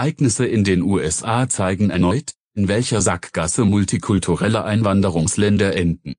[0.00, 6.14] Ereignisse in den USA zeigen erneut, in welcher Sackgasse multikulturelle Einwanderungsländer enden.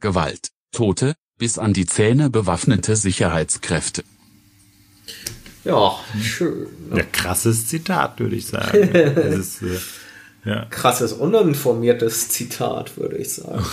[0.00, 4.02] Gewalt, Tote, bis an die Zähne bewaffnete Sicherheitskräfte.
[5.62, 6.68] Ja, schön.
[6.96, 8.88] Ja, krasses Zitat, würde ich sagen.
[8.90, 9.78] Das ist, äh,
[10.46, 10.64] ja.
[10.70, 13.64] Krasses, uninformiertes Zitat, würde ich sagen.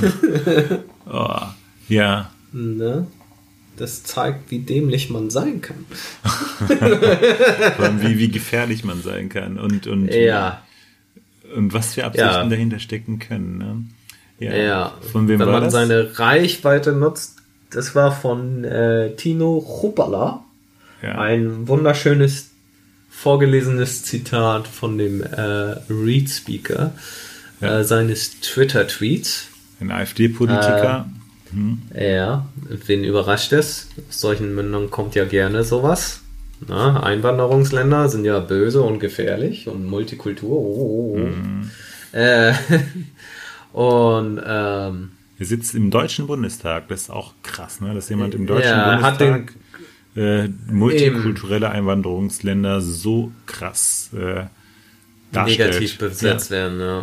[1.08, 1.38] Oh,
[1.88, 2.32] ja.
[2.52, 3.06] ne?
[3.76, 5.84] Das zeigt, wie dämlich man sein kann.
[8.00, 10.62] Wie, wie gefährlich man sein kann und, und, Ja,
[11.54, 12.44] und was für Absichten Ja.
[12.48, 13.58] dahinter stecken können.
[14.38, 14.46] Ne?
[14.66, 14.94] ja.
[15.12, 15.72] Von wem Wenn war man das?
[15.72, 17.36] seine Reichweite nutzt,
[17.70, 20.44] das war von äh, Tino Chupala.
[21.02, 21.18] ja.
[21.18, 22.50] Ein wunderschönes
[23.10, 26.92] vorgelesenes Zitat von dem äh, Read Speaker
[27.60, 27.80] Ja.
[27.80, 29.48] äh, seines Twitter-Tweets.
[29.80, 31.08] Ein AfD-Politiker.
[31.94, 32.46] Ja,
[32.86, 33.88] wen überrascht es?
[34.08, 36.20] Aus solchen Mündern kommt ja gerne sowas.
[36.66, 40.50] Na, Einwanderungsländer sind ja böse und gefährlich und Multikultur.
[40.50, 42.16] Oh, oh, oh.
[42.16, 42.54] Äh,
[43.72, 46.88] und ähm, er sitzt im Deutschen Bundestag.
[46.88, 47.94] Das ist auch krass, ne?
[47.94, 49.52] dass jemand im Deutschen Ja, Bundestag
[50.16, 54.44] äh, multikulturelle Einwanderungsländer so krass äh,
[55.32, 55.58] darstellt.
[55.74, 56.80] negativ besetzt werden.
[56.80, 57.00] Ja.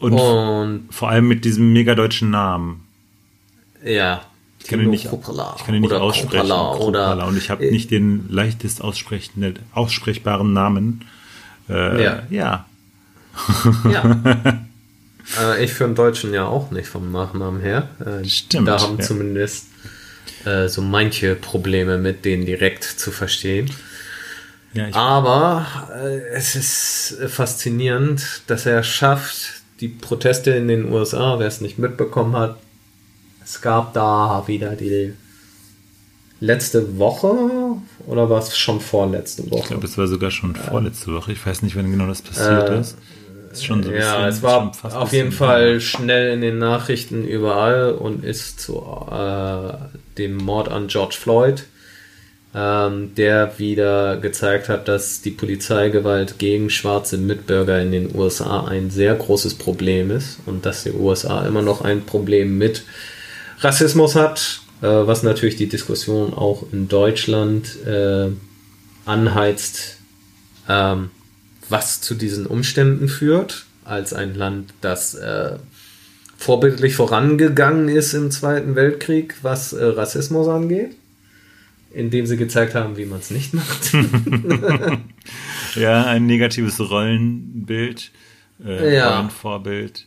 [0.00, 2.82] Und Und vor allem mit diesem mega deutschen Namen.
[3.84, 4.22] Ja,
[4.60, 6.48] Ich kann ihn nicht, Kruppala ich kann ihn nicht oder aussprechen.
[6.48, 7.14] Kruppala Kruppala.
[7.14, 11.04] oder und ich habe äh, nicht den leichtest aussprechbaren Namen.
[11.68, 12.22] Äh, Ja.
[12.30, 12.66] ja.
[13.90, 14.20] Ja.
[15.54, 17.88] äh, ich für einen Deutschen ja auch nicht vom Nachnamen her.
[18.04, 19.04] Äh, Stimmt, Da haben ja.
[19.04, 19.66] zumindest
[20.44, 23.70] äh, so manche Probleme mit denen direkt zu verstehen.
[24.72, 31.46] Ja, Aber äh, es ist faszinierend, dass er schafft, die Proteste in den USA, wer
[31.48, 32.58] es nicht mitbekommen hat,
[33.50, 35.12] es gab da wieder die
[36.40, 37.32] letzte Woche
[38.06, 39.68] oder war es schon vorletzte ich Woche?
[39.68, 41.32] glaube, es war sogar schon vorletzte Woche.
[41.32, 42.96] Ich weiß nicht, wann genau das passiert Äh, ist.
[43.52, 48.24] Ist so Ja, bisschen- es war auf jeden Fall schnell in den Nachrichten überall und
[48.24, 48.76] ist zu
[49.10, 49.72] äh,
[50.18, 51.64] dem Mord an George Floyd,
[52.54, 58.90] ähm, der wieder gezeigt hat, dass die Polizeigewalt gegen schwarze Mitbürger in den USA ein
[58.90, 62.84] sehr großes Problem ist und dass die USA immer noch ein Problem mit
[63.60, 68.28] Rassismus hat, äh, was natürlich die Diskussion auch in Deutschland äh,
[69.04, 69.98] anheizt,
[70.68, 71.10] ähm,
[71.68, 75.58] was zu diesen Umständen führt, als ein Land, das äh,
[76.36, 80.96] vorbildlich vorangegangen ist im Zweiten Weltkrieg, was äh, Rassismus angeht,
[81.92, 83.92] indem sie gezeigt haben, wie man es nicht macht.
[85.76, 88.10] Ja, ein negatives Rollenbild,
[88.64, 89.16] äh, Ja.
[89.18, 90.06] Rollenvorbild.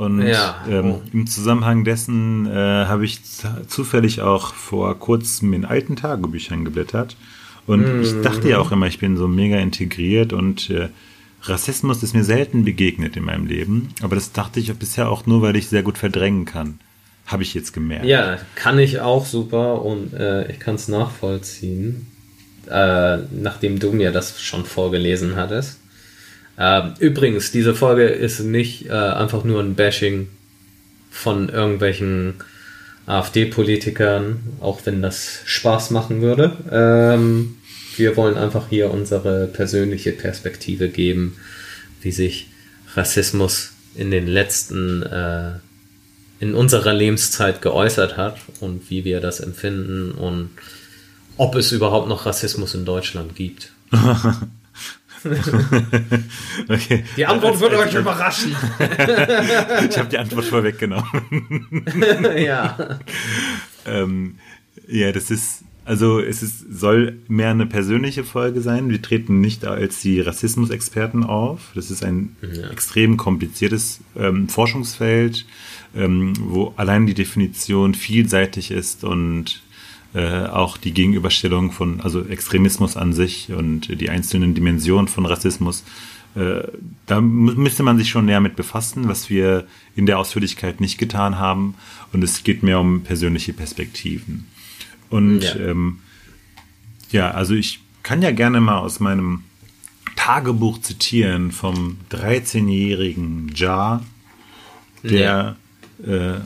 [0.00, 0.64] Und Ja.
[0.66, 3.20] ähm, im Zusammenhang dessen äh, habe ich
[3.68, 7.16] zufällig auch vor kurzem in alten Tagebüchern geblättert.
[7.66, 10.88] Und ich dachte ja auch immer, ich bin so mega integriert und äh,
[11.42, 13.90] Rassismus ist mir selten begegnet in meinem Leben.
[14.00, 16.80] Aber das dachte ich bisher auch nur, weil ich sehr gut verdrängen kann.
[17.26, 18.06] Habe ich jetzt gemerkt.
[18.06, 22.06] ja, kann ich auch super und äh, ich kann es nachvollziehen,
[22.68, 25.78] äh, nachdem du mir das schon vorgelesen hattest.
[26.60, 30.28] Ähm, übrigens, diese Folge ist nicht äh, einfach nur ein Bashing
[31.10, 32.34] von irgendwelchen
[33.06, 36.52] AfD-Politikern, auch wenn das Spaß machen würde.
[36.70, 37.56] Ähm,
[37.96, 41.36] wir wollen einfach hier unsere persönliche Perspektive geben,
[42.02, 42.48] wie sich
[42.94, 45.52] Rassismus in den letzten, äh,
[46.40, 50.50] in unserer Lebenszeit geäußert hat und wie wir das empfinden und
[51.38, 53.72] ob es überhaupt noch Rassismus in Deutschland gibt.
[56.68, 57.04] okay.
[57.16, 58.56] Die Antwort Als- wird als- euch überraschen.
[59.90, 61.82] Ich habe die Antwort vorweggenommen.
[62.36, 62.98] ja.
[63.86, 64.36] Ähm,
[64.88, 68.90] ja, das ist, also es ist, soll mehr eine persönliche Folge sein.
[68.90, 71.70] Wir treten nicht als die Rassismusexperten auf.
[71.74, 72.36] Das ist ein
[72.70, 75.46] extrem kompliziertes ähm, Forschungsfeld,
[75.96, 79.62] ähm, wo allein die Definition vielseitig ist und
[80.14, 85.84] äh, auch die Gegenüberstellung von, also Extremismus an sich und die einzelnen Dimensionen von Rassismus.
[86.34, 86.62] Äh,
[87.06, 89.66] da mü- müsste man sich schon näher mit befassen, was wir
[89.96, 91.74] in der Ausführlichkeit nicht getan haben.
[92.12, 94.46] Und es geht mehr um persönliche Perspektiven.
[95.10, 95.56] Und Ja.
[95.56, 95.98] ähm,
[97.10, 99.42] ja, also ich kann ja gerne mal aus meinem
[100.16, 104.02] Tagebuch zitieren vom 13-jährigen Ja,
[105.02, 105.56] der
[106.06, 106.40] äh,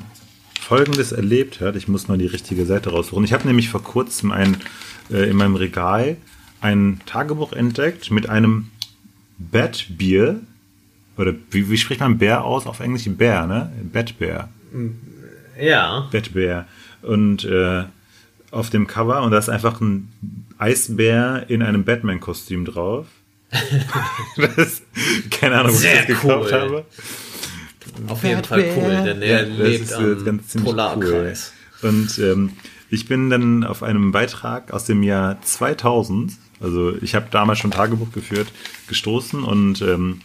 [0.64, 1.76] Folgendes erlebt hat.
[1.76, 3.24] Ich muss mal die richtige Seite raussuchen.
[3.24, 4.56] Ich habe nämlich vor kurzem ein,
[5.10, 6.16] äh, in meinem Regal
[6.60, 8.70] ein Tagebuch entdeckt mit einem
[9.38, 10.40] Bat-Bier.
[11.16, 13.04] Oder wie, wie spricht man Bär aus auf Englisch?
[13.06, 13.70] Bär, ne?
[13.92, 14.48] Bat-Bär.
[15.60, 16.08] Ja.
[16.10, 16.66] Batbär.
[17.02, 17.84] Und äh,
[18.50, 20.10] auf dem Cover, und da ist einfach ein
[20.58, 23.06] Eisbär in einem Batman-Kostüm drauf.
[24.56, 24.82] das,
[25.30, 26.60] keine Ahnung, wo ich das gekauft cool.
[26.60, 26.84] habe.
[28.08, 31.52] Auf jeden Fall cool, denn er Ja, lebt ist, am ganz ziemlich Polarkreis.
[31.82, 31.90] Cool.
[31.90, 32.50] Und ähm,
[32.90, 37.70] ich bin dann auf einem Beitrag aus dem Jahr 2000, also ich habe damals schon
[37.70, 38.48] Tagebuch geführt,
[38.88, 40.20] gestoßen und ähm,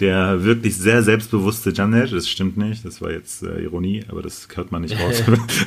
[0.00, 4.48] der wirklich sehr selbstbewusste Janet, das stimmt nicht, das war jetzt äh, Ironie, aber das
[4.54, 5.22] hört man nicht raus,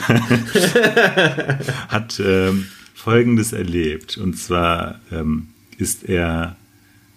[1.87, 4.17] hat ähm, Folgendes erlebt.
[4.17, 6.55] Und zwar ähm, ist er,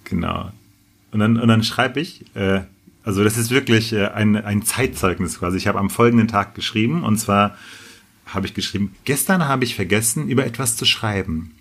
[0.05, 0.51] genau,
[1.13, 2.61] und dann, und dann schreibe ich, äh,
[3.07, 5.57] also das ist wirklich äh, ein, ein Zeitzeugnis quasi.
[5.57, 7.57] Ich habe am folgenden Tag geschrieben und zwar
[8.27, 11.53] habe ich geschrieben, gestern habe ich vergessen, über etwas zu schreiben.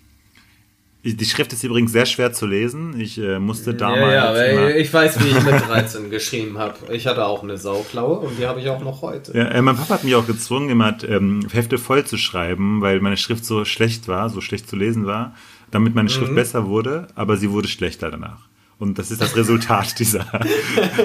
[1.04, 2.98] Die Schrift ist übrigens sehr schwer zu lesen.
[2.98, 4.12] Ich äh, musste damals.
[4.12, 6.74] Ja, ja, ich weiß, wie ich mit 13 geschrieben habe.
[6.92, 9.38] Ich hatte auch eine Sauklaue und die habe ich auch noch heute.
[9.38, 12.98] Ja, äh, mein Papa hat mich auch gezwungen, immer ähm, Hefte voll zu schreiben, weil
[13.00, 15.36] meine Schrift so schlecht war, so schlecht zu lesen war,
[15.70, 18.48] damit meine Schrift besser wurde, aber sie wurde schlechter danach.
[18.78, 20.26] Und das ist das Resultat dieser,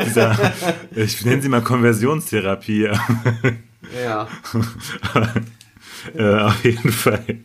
[0.05, 0.53] dieser,
[0.95, 2.89] ich nenne sie mal Konversionstherapie.
[4.05, 4.29] Ja.
[6.15, 7.39] äh, auf jeden Fall.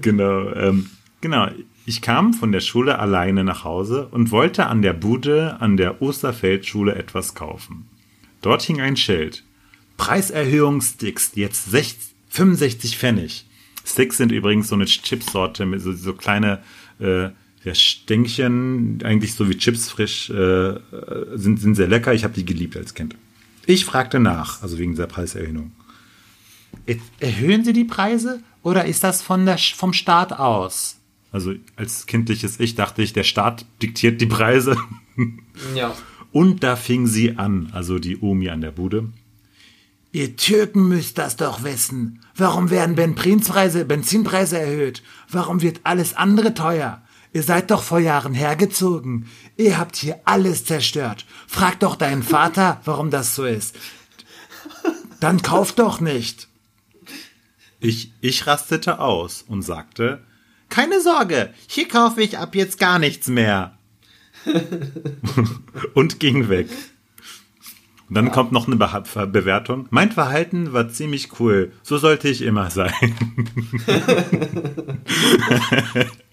[0.00, 0.52] genau.
[0.52, 0.88] Ähm,
[1.20, 1.48] genau.
[1.84, 6.00] Ich kam von der Schule alleine nach Hause und wollte an der Bude an der
[6.00, 7.88] Osterfeldschule etwas kaufen.
[8.40, 9.42] Dort hing ein Schild.
[9.96, 13.46] Preiserhöhung Sticks, jetzt 60, 65 Pfennig.
[13.84, 16.62] Sticks sind übrigens so eine Chipsorte mit so, so kleine
[17.00, 17.30] äh,
[17.68, 20.74] ja, Stängchen, eigentlich so wie Chips frisch, äh,
[21.34, 22.14] sind, sind sehr lecker.
[22.14, 23.14] Ich habe die geliebt als Kind.
[23.66, 25.72] Ich fragte nach, also wegen dieser Preiserhöhung.
[27.20, 30.96] Erhöhen Sie die Preise oder ist das von der, vom Staat aus?
[31.30, 34.76] Also als kindliches Ich dachte ich, der Staat diktiert die Preise.
[35.74, 35.94] Ja.
[36.32, 39.08] Und da fing sie an, also die Omi an der Bude.
[40.12, 42.20] Ihr Türken müsst das doch wissen.
[42.36, 45.02] Warum werden Benzinpreise, Benzinpreise erhöht?
[45.30, 47.02] Warum wird alles andere teuer?
[47.32, 49.28] Ihr seid doch vor Jahren hergezogen.
[49.56, 51.26] Ihr habt hier alles zerstört.
[51.46, 53.76] Frag doch deinen Vater, warum das so ist.
[55.20, 56.48] Dann kauf doch nicht.
[57.80, 60.22] Ich, ich rastete aus und sagte,
[60.68, 63.78] keine Sorge, hier kaufe ich ab jetzt gar nichts mehr.
[65.94, 66.68] und ging weg.
[68.08, 69.86] Und dann kommt noch eine Be Bewertung.
[69.90, 71.72] Mein Verhalten war ziemlich cool.
[71.82, 72.92] So sollte ich immer sein.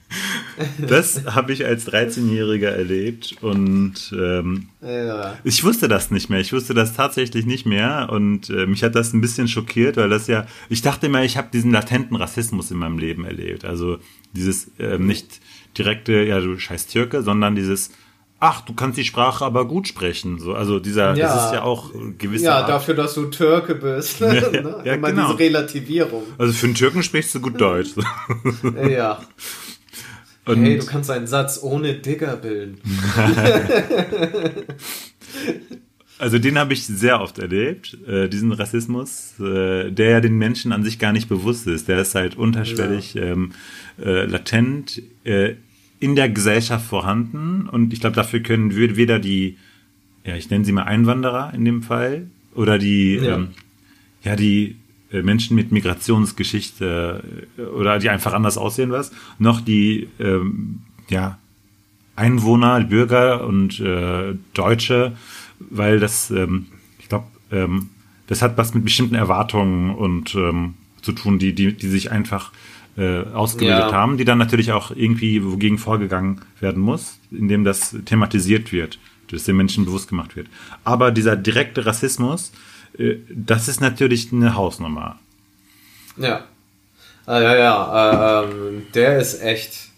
[0.87, 5.37] das habe ich als 13-Jähriger erlebt und ähm, Ja.
[5.43, 6.39] ich wusste das nicht mehr.
[6.39, 10.09] Ich wusste das tatsächlich nicht mehr und äh, mich hat das ein bisschen schockiert, weil
[10.09, 13.65] das ja, ich dachte immer, ich habe diesen latenten Rassismus in meinem Leben erlebt.
[13.65, 13.97] Also
[14.33, 15.39] dieses ähm, nicht
[15.77, 17.91] direkte, ja du scheiß Türke, sondern dieses,
[18.39, 20.39] ach, du kannst die Sprache aber gut sprechen.
[20.39, 21.27] So, also dieser, Ja.
[21.33, 22.69] das ist ja auch gewisse Ja, Art.
[22.69, 24.21] dafür, dass du Türke bist.
[24.21, 24.81] ne?
[24.85, 25.27] ja, Immer genau.
[25.27, 26.23] diese Relativierung.
[26.37, 27.89] Also für einen Türken sprichst du gut Deutsch.
[28.89, 29.21] Ja.
[30.45, 32.77] Und Hey, du kannst einen Satz ohne Digger bilden.
[36.17, 40.71] Also den habe ich sehr oft erlebt, äh, diesen Rassismus, äh, der ja den Menschen
[40.71, 41.89] an sich gar nicht bewusst ist.
[41.89, 43.51] Der ist halt unterschwellig, ähm,
[44.01, 45.55] äh, latent äh,
[45.99, 47.67] in der Gesellschaft vorhanden.
[47.69, 49.57] Und ich glaube, dafür können wir weder die,
[50.23, 53.35] ja, ich nenne sie mal Einwanderer in dem Fall, oder die, Ja.
[53.35, 53.49] ähm,
[54.23, 54.77] ja, die
[55.11, 57.23] Menschen mit Migrationsgeschichte
[57.57, 61.37] äh, oder die einfach anders aussehen was, noch die, ähm, ja,
[62.15, 65.15] Einwohner, Bürger und äh, Deutsche,
[65.59, 67.89] weil das, ähm, ich glaube, ähm,
[68.27, 72.51] das hat was mit bestimmten Erwartungen und ähm, zu tun, die, die, die sich einfach
[72.97, 73.91] äh, ausgebildet Ja.
[73.91, 78.97] haben, die dann natürlich auch irgendwie wogegen vorgegangen werden muss, indem das thematisiert wird,
[79.29, 80.47] dass den Menschen bewusst gemacht wird.
[80.85, 82.74] Aber dieser direkte Rassismus, äh,
[83.29, 85.19] das ist natürlich eine Hausnummer.
[86.17, 86.45] Ja.
[87.25, 88.43] Ah, ja, ja.
[88.43, 89.89] äh, Ähm, der ist echt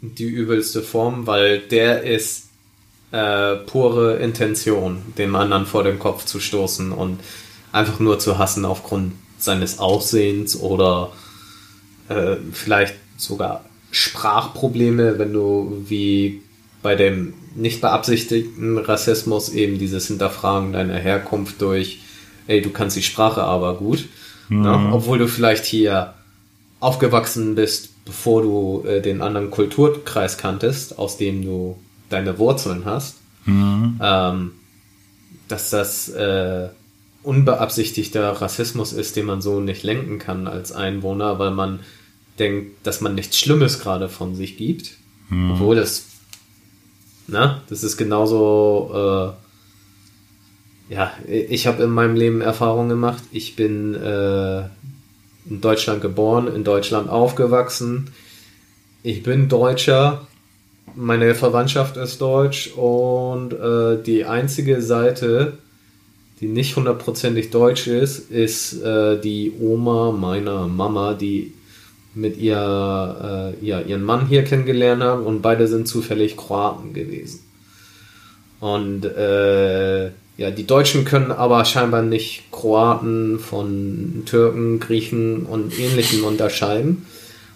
[0.00, 2.48] die übelste Form, weil der ist
[3.10, 7.20] äh, pure Intention, dem anderen vor den Kopf zu stoßen und
[7.72, 11.12] einfach nur zu hassen aufgrund seines Aussehens oder
[12.08, 16.42] äh, vielleicht sogar Sprachprobleme, wenn du wie
[16.82, 22.00] bei dem nicht beabsichtigten Rassismus eben dieses Hinterfragen deiner Herkunft durch,
[22.48, 24.06] ey, du kannst die Sprache aber gut,
[24.48, 24.90] ne?
[24.92, 26.14] obwohl du vielleicht hier
[26.80, 31.76] aufgewachsen bist, bevor du äh, den anderen Kulturkreis kanntest, aus dem du
[32.08, 33.16] deine Wurzeln hast,
[34.00, 34.52] ähm,
[35.46, 36.68] dass das äh,
[37.22, 41.80] unbeabsichtigter Rassismus ist, den man so nicht lenken kann als Einwohner, weil man
[42.38, 44.92] denkt, dass man nichts Schlimmes gerade von sich gibt,
[45.52, 46.06] obwohl das,
[47.26, 49.47] na, das ist genauso, äh,
[50.88, 53.22] ja, ich habe in meinem Leben Erfahrungen gemacht.
[53.32, 54.60] Ich bin äh,
[55.48, 58.10] in Deutschland geboren, in Deutschland aufgewachsen.
[59.02, 60.26] Ich bin Deutscher
[60.98, 65.58] meine Verwandtschaft ist deutsch und äh, die einzige Seite,
[66.40, 71.52] die nicht hundertprozentig deutsch ist, ist äh, die Oma meiner Mama, die
[72.14, 77.40] mit ihr, äh, ja, ihren Mann hier kennengelernt haben und beide sind zufällig Kroaten gewesen.
[78.60, 86.22] Und äh, ja, die Deutschen können aber scheinbar nicht Kroaten von Türken, Griechen und Ähnlichem
[86.22, 87.06] unterscheiden.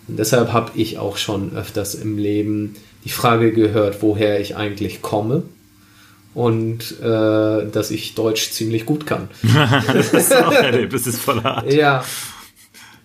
[0.08, 2.74] Und deshalb habe ich auch schon öfters im Leben
[3.04, 5.44] die Frage gehört, woher ich eigentlich komme
[6.34, 9.28] und äh, dass ich Deutsch ziemlich gut kann.
[9.92, 11.72] das ist auch erlebt, das ist voll hart.
[11.72, 12.04] Ja.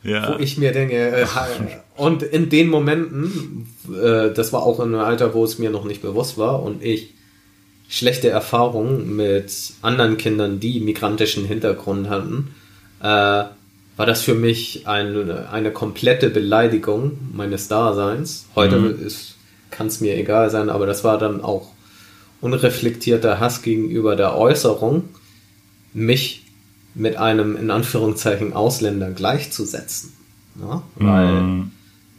[0.01, 0.33] ja.
[0.33, 1.27] Wo ich mir denke, äh,
[1.95, 5.85] und in den Momenten, äh, das war auch in einem Alter, wo es mir noch
[5.85, 7.13] nicht bewusst war und ich
[7.87, 12.53] schlechte Erfahrungen mit anderen Kindern, die migrantischen Hintergrund hatten,
[13.01, 13.05] äh,
[13.97, 18.45] war das für mich eine, eine komplette Beleidigung meines Daseins.
[18.55, 19.11] Heute mhm.
[19.71, 21.71] kann es mir egal sein, aber das war dann auch
[22.41, 25.05] unreflektierter Hass gegenüber der Äußerung,
[25.93, 26.45] mich
[26.93, 30.13] mit einem in Anführungszeichen Ausländer gleichzusetzen.
[30.61, 30.83] Ja?
[30.95, 31.71] Weil mhm.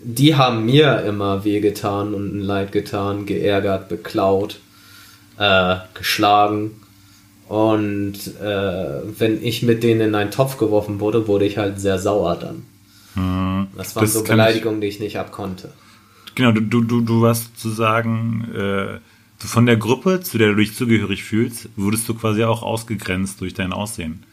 [0.02, 4.58] die haben mir immer wehgetan und ein Leid getan, geärgert, beklaut,
[5.38, 6.72] äh, geschlagen
[7.48, 11.98] und äh, wenn ich mit denen in einen Topf geworfen wurde, wurde ich halt sehr
[11.98, 12.62] sauer dann.
[13.14, 13.68] Hm.
[13.76, 15.72] Das waren das so Beleidigungen, ich, die ich nicht abkonnte.
[16.34, 18.98] Genau, du, du, du, du warst sozusagen äh,
[19.38, 23.54] von der Gruppe, zu der du dich zugehörig fühlst, wurdest du quasi auch ausgegrenzt durch
[23.54, 24.24] dein Aussehen.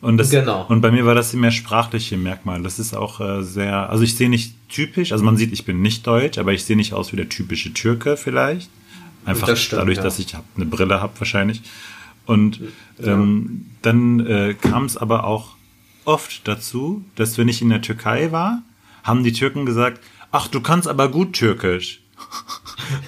[0.00, 0.66] Und, das, genau.
[0.68, 2.62] und bei mir war das mehr sprachliche Merkmal.
[2.62, 5.82] Das ist auch äh, sehr, also ich sehe nicht typisch, also man sieht, ich bin
[5.82, 8.70] nicht deutsch, aber ich sehe nicht aus wie der typische Türke vielleicht.
[9.24, 10.02] Einfach das stimmt, dadurch, ja.
[10.02, 11.62] dass ich eine Brille habe wahrscheinlich.
[12.26, 12.60] Und
[13.02, 15.56] ähm, dann äh, kam es aber auch
[16.04, 18.62] oft dazu, dass wenn ich in der Türkei war,
[19.02, 20.00] haben die Türken gesagt,
[20.30, 22.00] ach, du kannst aber gut Türkisch.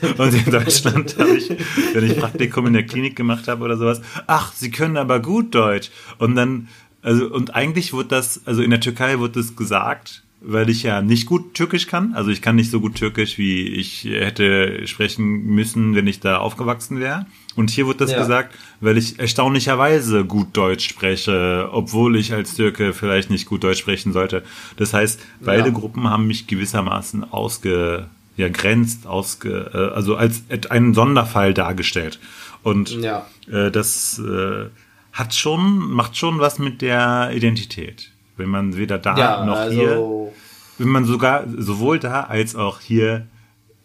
[0.18, 1.50] Und in Deutschland habe ich,
[1.92, 5.54] wenn ich Praktikum in der Klinik gemacht habe oder sowas, ach, sie können aber gut
[5.54, 5.90] Deutsch.
[6.18, 6.68] Und dann,
[7.02, 11.00] also, und eigentlich wurde das, also in der Türkei wurde das gesagt, weil ich ja
[11.00, 12.14] nicht gut Türkisch kann.
[12.14, 16.38] Also ich kann nicht so gut Türkisch, wie ich hätte sprechen müssen, wenn ich da
[16.38, 17.26] aufgewachsen wäre.
[17.56, 18.18] Und hier wird das ja.
[18.18, 23.78] gesagt, weil ich erstaunlicherweise gut Deutsch spreche, obwohl ich als Türke vielleicht nicht gut Deutsch
[23.80, 24.42] sprechen sollte.
[24.76, 25.74] Das heißt, beide ja.
[25.74, 32.18] Gruppen haben mich gewissermaßen ausge, ja, grenzt, ausge, äh, also als einen Sonderfall dargestellt.
[32.62, 33.26] Und ja.
[33.50, 34.66] äh, das äh,
[35.12, 38.10] hat schon, macht schon was mit der Identität.
[38.36, 40.32] Wenn man weder da ja, noch also hier,
[40.78, 43.26] wenn man sogar sowohl da als auch hier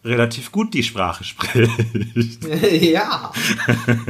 [0.04, 2.44] relativ gut die Sprache spricht.
[2.80, 3.32] ja,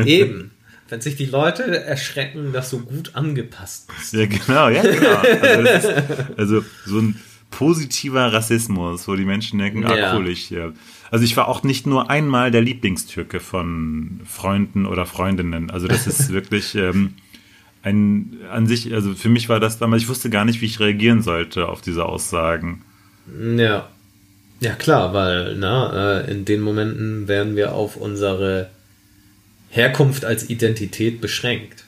[0.05, 0.53] eben.
[0.89, 4.13] Wenn sich die Leute erschrecken, dass du gut angepasst bist.
[4.13, 5.17] Ja, genau, ja, genau.
[5.17, 7.21] Also, ist, also so ein
[7.51, 10.13] positiver Rassismus, wo die Menschen denken, ah, ja.
[10.13, 10.73] ah, cool, ich, ja.
[11.11, 15.71] Also ich war auch nicht nur einmal der Lieblingstürke von Freunden oder Freundinnen.
[15.71, 17.15] Also das ist wirklich ähm,
[17.83, 20.81] ein an sich, also für mich war das damals, ich wusste gar nicht, wie ich
[20.81, 22.83] reagieren sollte auf diese Aussagen.
[23.57, 23.89] Ja.
[24.61, 28.69] Ja, klar, weil na, äh, in den Momenten werden wir auf unsere
[29.71, 31.85] Herkunft als Identität beschränkt.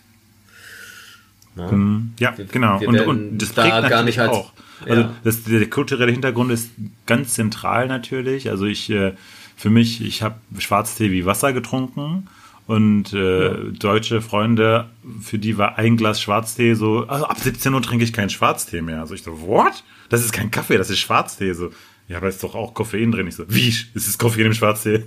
[1.54, 1.70] Na?
[1.70, 2.14] Mhm.
[2.18, 2.80] Ja, wir, genau.
[2.80, 4.52] Wir und, und das da gar nicht als, auch.
[4.88, 5.16] Also ja.
[5.22, 6.70] das, der kulturelle Hintergrund ist
[7.04, 8.48] ganz zentral natürlich.
[8.48, 9.12] Also ich, äh,
[9.54, 12.26] für mich, ich habe Schwarztee wie Wasser getrunken
[12.72, 13.54] und äh, ja.
[13.78, 14.88] deutsche Freunde,
[15.20, 18.80] für die war ein Glas Schwarztee so, also ab 17 Uhr trinke ich keinen Schwarztee
[18.80, 19.00] mehr.
[19.00, 19.84] Also ich so, what?
[20.08, 21.52] Das ist kein Kaffee, das ist Schwarztee.
[21.52, 21.68] So,
[22.08, 23.26] ja, aber ist doch auch Koffein drin.
[23.26, 23.68] Ich so, wie?
[23.68, 25.04] Ist es Koffein im Schwarztee?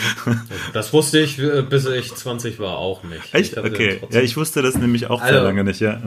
[0.72, 3.34] das wusste ich, äh, bis ich 20 war, auch nicht.
[3.34, 3.58] Echt?
[3.58, 4.00] Okay.
[4.10, 6.00] Ja, ich wusste das nämlich auch also, sehr lange nicht, ja.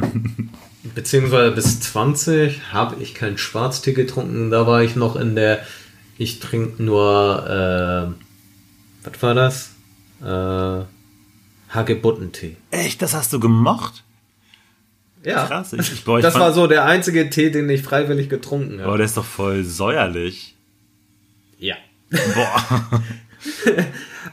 [0.95, 4.49] Beziehungsweise bis 20 habe ich keinen Schwarztee getrunken.
[4.49, 5.59] Da war ich noch in der,
[6.17, 9.75] ich trinke nur, äh, was war das?
[10.24, 10.86] Äh,
[11.69, 12.57] Hagebuttentee.
[12.72, 13.01] Echt?
[13.01, 14.03] Das hast du gemocht?
[15.24, 15.45] Ja.
[15.48, 15.74] Krass.
[15.74, 18.91] Ich, ich, boah, ich das war so der einzige Tee, den ich freiwillig getrunken habe.
[18.91, 20.55] Boah, der ist doch voll säuerlich.
[21.57, 21.75] Ja.
[22.12, 23.03] Boah.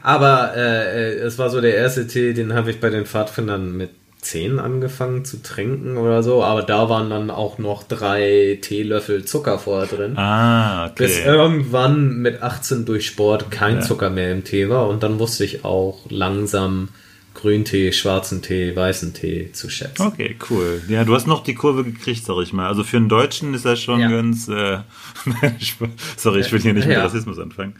[0.03, 3.89] Aber äh, es war so der erste Tee, den habe ich bei den Pfadfindern mit
[4.23, 9.59] 10 angefangen zu trinken oder so, aber da waren dann auch noch drei Teelöffel Zucker
[9.59, 10.17] vorher drin.
[10.17, 11.03] Ah, okay.
[11.03, 13.81] Bis irgendwann mit 18 durch Sport kein ja.
[13.81, 16.89] Zucker mehr im Tee war und dann wusste ich auch langsam,
[17.33, 20.05] Grüntee, schwarzen Tee, weißen Tee zu schätzen.
[20.05, 20.81] Okay, cool.
[20.87, 22.67] Ja, du hast noch die Kurve gekriegt, sag ich mal.
[22.67, 24.09] Also für einen Deutschen ist das schon ja.
[24.09, 24.47] ganz.
[24.47, 24.79] Äh,
[26.17, 27.03] sorry, ich will hier nicht mit ja.
[27.03, 27.75] Rassismus anfangen.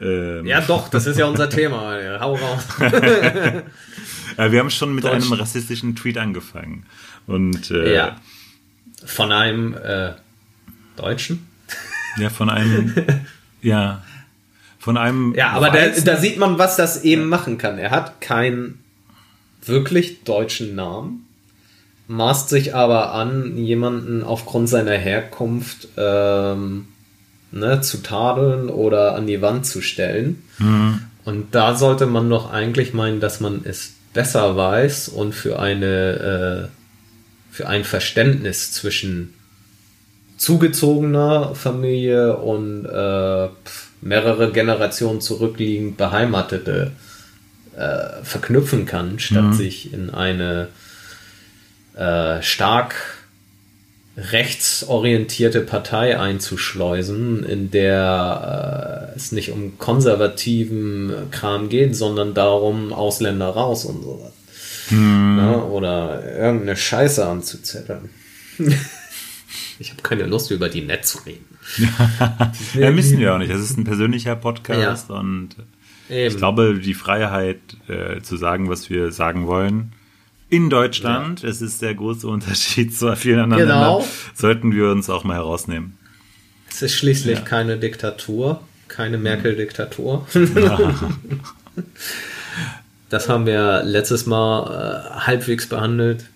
[0.00, 0.46] Ähm.
[0.46, 1.96] Ja, doch, das ist ja unser Thema.
[2.20, 2.66] Hau raus.
[4.40, 6.86] ja, wir haben schon mit einem rassistischen Tweet angefangen.
[7.26, 8.16] Und, äh, ja.
[9.04, 10.12] Von einem äh,
[10.96, 11.46] Deutschen?
[12.16, 12.94] Ja, von einem.
[13.62, 14.02] ja.
[14.78, 15.34] von einem.
[15.34, 17.78] Ja, aber da, da sieht man, was das eben machen kann.
[17.78, 18.78] Er hat keinen
[19.62, 21.26] wirklich deutschen Namen,
[22.08, 26.88] maßt sich aber an, jemanden aufgrund seiner Herkunft ähm,
[27.52, 30.42] ne, zu tadeln oder an die Wand zu stellen.
[30.58, 31.00] Mhm.
[31.26, 36.68] Und da sollte man doch eigentlich meinen, dass man es besser weiß und für eine
[36.68, 39.34] äh, für ein Verständnis zwischen
[40.36, 43.48] zugezogener Familie und äh,
[44.00, 46.92] mehrere Generationen zurückliegend beheimatete
[47.76, 49.52] äh, verknüpfen kann, statt Mhm.
[49.52, 50.68] sich in eine
[51.96, 52.94] äh, stark
[54.16, 63.48] rechtsorientierte Partei einzuschleusen, in der äh, es nicht um konservativen Kram geht, sondern darum, Ausländer
[63.48, 64.32] raus und sowas.
[64.90, 65.64] Ne?
[65.70, 68.10] Oder irgendeine Scheiße anzuzetteln.
[69.78, 71.44] ich habe keine Lust, über die Netz zu reden.
[72.74, 73.52] Ja, müssen wir auch nicht.
[73.52, 75.16] Das ist ein persönlicher Podcast Ja.
[75.16, 75.50] und
[76.08, 76.32] Eben.
[76.32, 79.92] ich glaube, die Freiheit äh, zu sagen, was wir sagen wollen,
[80.50, 83.98] in Deutschland, es ist der große Unterschied zu vielen anderen Genau.
[84.00, 85.96] Ländern, sollten wir uns auch mal herausnehmen.
[86.68, 87.44] Es ist schließlich Ja.
[87.44, 90.26] keine Diktatur, keine Merkel-Diktatur.
[93.08, 96.26] das haben wir letztes Mal äh, halbwegs behandelt.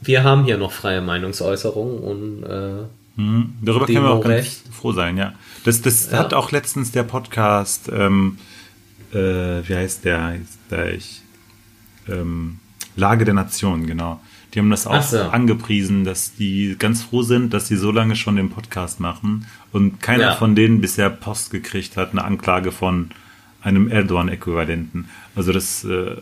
[0.00, 2.84] Wir haben hier noch freie Meinungsäußerung und äh,
[3.20, 3.54] Mhm.
[3.62, 4.62] Darüber können wir auch ganz Demo-Recht.
[4.72, 5.32] froh sein, ja.
[5.64, 6.18] Das, das Ja.
[6.18, 8.38] hat auch letztens der Podcast, ähm,
[9.12, 11.22] äh, wie heißt der, jetzt gleich,
[12.08, 12.60] ähm,
[12.98, 14.20] Lage der Nation, genau.
[14.54, 15.20] Die haben das auch so.
[15.20, 20.00] angepriesen, dass die ganz froh sind, dass sie so lange schon den Podcast machen und
[20.02, 20.34] keiner Ja.
[20.34, 23.10] von denen bisher Post gekriegt hat, eine Anklage von
[23.60, 25.08] einem Erdogan-Äquivalenten.
[25.36, 26.16] Also das, äh,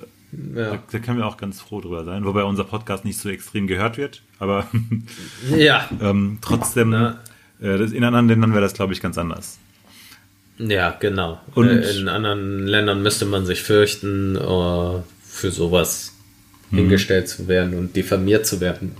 [0.54, 0.70] ja.
[0.72, 3.66] da, da können wir auch ganz froh drüber sein, wobei unser Podcast nicht so extrem
[3.68, 4.66] gehört wird, aber
[5.56, 5.88] ja.
[6.00, 7.20] ähm, trotzdem, Na.
[7.60, 9.58] äh, das, in anderen Ländern wäre das, glaube ich, ganz anders.
[10.58, 11.40] Ja, genau.
[11.54, 16.15] Und- äh, in anderen Ländern müsste man sich fürchten, äh, für sowas
[16.70, 16.78] Mhm.
[16.78, 18.92] hingestellt zu werden und diffamiert zu werden.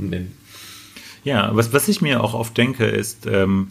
[1.24, 3.68] Ja, was, was ich mir auch oft denke, ist, ähm,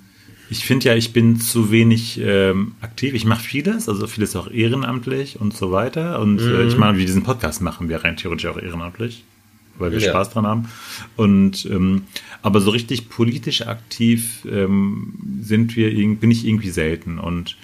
[0.50, 3.14] ich finde ja, ich bin zu wenig ähm, aktiv.
[3.16, 6.20] Ich mache vieles, also vieles auch ehrenamtlich und so weiter.
[6.20, 6.68] Und äh, Mhm.
[6.68, 9.24] ich meine, wie diesen Podcast machen wir rein theoretisch auch ehrenamtlich,
[9.80, 10.10] weil wir Ja.
[10.10, 10.68] Spaß dran haben.
[11.16, 12.04] Und ähm,
[12.44, 17.18] aber so richtig politisch aktiv ähm, sind wir, bin ich irgendwie selten.
[17.18, 17.58] Und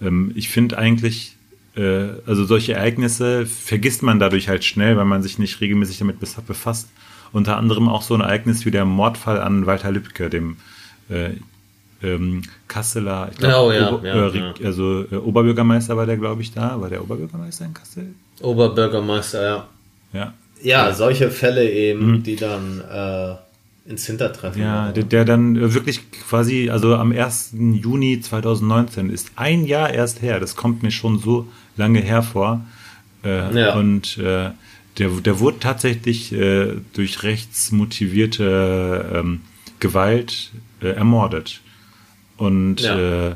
[0.00, 1.34] ähm, ich finde eigentlich,
[1.76, 6.18] äh, also solche Ereignisse vergisst man dadurch halt schnell, weil man sich nicht regelmäßig damit
[6.20, 6.88] befasst.
[7.32, 10.56] Unter anderem auch so ein Ereignis wie der Mordfall an Walter Lübcke, dem
[11.10, 11.30] äh,
[12.02, 14.54] ähm, Kasseler, ich Oh, ja, Ober, ja, äh, ja.
[14.64, 16.80] also äh, Oberbürgermeister war der, glaube ich, da.
[16.80, 18.14] War der Oberbürgermeister in Kassel?
[18.40, 19.68] Oberbürgermeister, ja.
[20.12, 20.34] Ja.
[20.62, 23.34] Ja, solche Fälle eben, die dann äh,
[23.88, 24.60] ins Hintertreffen.
[24.60, 27.54] Ja, der, der dann äh, wirklich quasi, also am 1.
[27.58, 30.40] Juni 2019 ist ein Jahr erst her.
[30.40, 32.64] Das kommt mir schon so lange hervor.
[33.24, 33.74] Äh, Ja.
[33.74, 34.50] Und äh,
[34.98, 39.40] der, der wurde tatsächlich äh, durch rechtsmotivierte ähm,
[39.80, 40.50] Gewalt
[40.82, 41.60] äh, ermordet.
[42.36, 43.28] Und Ja.
[43.30, 43.34] äh,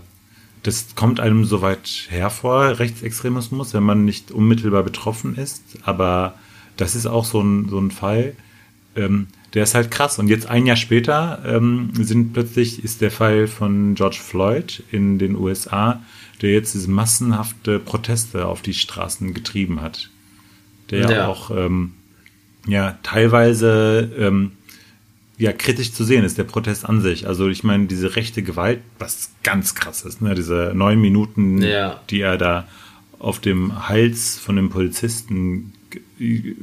[0.62, 5.62] das kommt einem so weit hervor, Rechtsextremismus, wenn man nicht unmittelbar betroffen ist.
[5.82, 6.34] Aber
[6.76, 8.34] das ist auch so ein, so ein Fall,
[8.94, 10.18] ähm, der ist halt krass.
[10.18, 15.18] Und jetzt ein Jahr später ähm, sind plötzlich ist der Fall von George Floyd in
[15.18, 16.02] den USA,
[16.40, 20.10] der jetzt diese massenhafte Proteste auf die Straßen getrieben hat.
[20.90, 21.92] Der ja, auch ähm,
[22.66, 24.52] ja teilweise ähm,
[25.38, 27.26] ja kritisch zu sehen ist, der Protest an sich.
[27.26, 30.34] Also ich meine, diese rechte Gewalt, was ganz krass ist, ne?
[30.34, 32.00] diese neun Minuten, Ja.
[32.10, 32.66] die er da
[33.18, 35.72] auf dem Hals von dem Polizisten
[36.22, 36.56] Nee,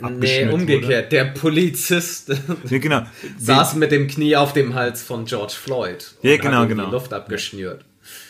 [0.00, 1.12] abgeschnitten umgekehrt.
[1.12, 2.34] Der Polizist.
[2.70, 3.02] Ja, genau.
[3.38, 6.14] saß mit dem Knie auf dem Hals von George Floyd.
[6.22, 6.86] Ja, genau, hat genau.
[6.86, 7.84] Die Luft abgeschnürt.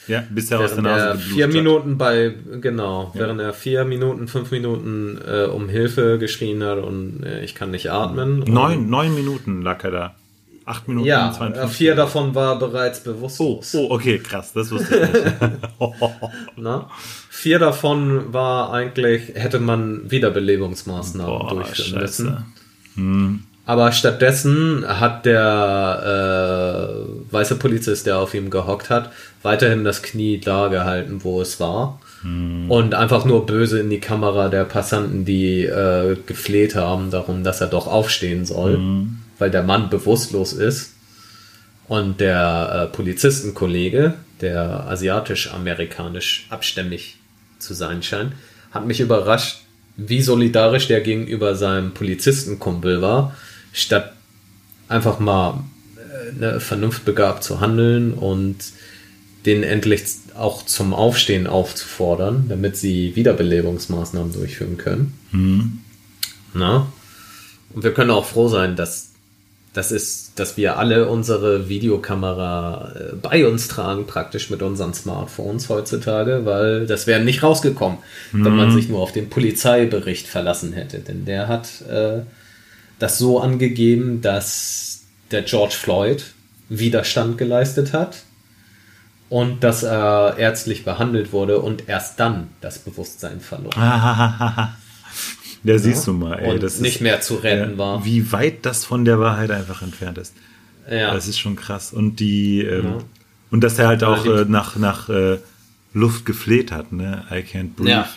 [0.07, 1.53] Ja, bis er aus der Nase er vier hat.
[1.53, 7.23] Minuten bei, genau, während er vier Minuten, fünf Minuten äh, um Hilfe geschrien hat und
[7.25, 8.41] äh, ich kann nicht atmen.
[8.41, 10.15] Neun, neun Minuten lag er da.
[10.67, 11.63] Acht Minuten Ja, 52.
[11.63, 13.73] äh, vier davon war bereits bewusstlos.
[13.77, 15.37] Oh, okay, krass, das wusste ich nicht.
[16.57, 16.91] Na?
[17.31, 22.27] Vier davon war eigentlich, hätte man Wiederbelebungsmaßnahmen Boah, durchführen müssen.
[22.97, 23.39] scheiße.
[23.65, 26.97] Aber stattdessen hat der
[27.31, 29.11] äh, weiße Polizist, der auf ihm gehockt hat,
[29.43, 32.01] weiterhin das Knie da gehalten, wo es war.
[32.25, 37.61] Und einfach nur böse in die Kamera der Passanten, die äh, gefleht haben darum, dass
[37.61, 38.81] er doch aufstehen soll,
[39.39, 40.93] weil der Mann bewusstlos ist.
[41.89, 47.17] Und der äh, Polizistenkollege, der asiatisch-amerikanisch abstämmig
[47.59, 48.33] zu sein scheint,
[48.73, 49.63] hat mich überrascht,
[49.97, 53.37] wie solidarisch der gegenüber seinem Polizistenkumpel war,
[53.73, 54.13] statt
[54.89, 55.65] einfach mal
[55.97, 58.57] äh, ne, vernunftbegabt zu handeln und
[59.47, 60.03] den endlich
[60.37, 65.15] auch zum Aufstehen aufzufordern, damit sie Wiederbelebungsmaßnahmen durchführen können.
[65.31, 65.79] Mhm.
[66.53, 66.93] Na?
[67.73, 69.13] Und wir können auch froh sein, dass
[69.77, 75.69] das ist, dass wir alle unsere Videokamera äh, bei uns tragen, praktisch mit unseren Smartphones
[75.69, 77.99] heutzutage, weil das wäre nicht rausgekommen,
[78.33, 78.45] mhm.
[78.47, 78.75] wenn man mhm.
[78.75, 81.01] sich nur auf den Polizeibericht verlassen hätte.
[81.01, 82.23] Denn der hat äh,
[82.99, 86.25] das so angegeben, dass der George Floyd
[86.71, 88.23] Widerstand geleistet hat
[89.29, 93.75] und dass er ärztlich behandelt wurde und erst dann das Bewusstsein verlor.
[95.67, 96.53] Ja, siehst du mal, ey.
[96.53, 98.05] Und das nicht ist, mehr zu retten äh, war.
[98.05, 100.35] Wie weit das von der Wahrheit einfach entfernt ist.
[100.89, 101.13] Ja.
[101.13, 101.93] Das ist schon krass.
[101.93, 102.99] Und die, ähm, ja.
[103.51, 105.39] und dass er halt auch äh, nach, nach äh,
[105.93, 107.25] Luft gefleht hat, ne?
[107.31, 107.91] I can't breathe.
[107.91, 108.09] Ja.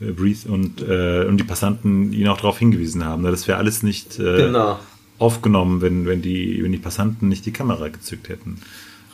[0.00, 3.22] Äh, breathe und, äh, und die Passanten ihn auch darauf hingewiesen haben.
[3.22, 3.30] Ne?
[3.30, 4.78] Das wäre alles nicht äh, genau.
[5.18, 8.58] aufgenommen, wenn, wenn, die, wenn die Passanten nicht die Kamera gezückt hätten.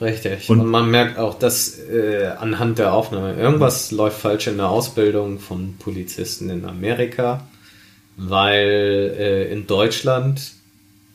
[0.00, 0.50] Richtig.
[0.50, 4.68] Und, und, man merkt auch, dass äh, anhand der Aufnahme irgendwas läuft falsch in der
[4.68, 7.46] Ausbildung von Polizisten in Amerika
[8.16, 10.52] weil äh, in Deutschland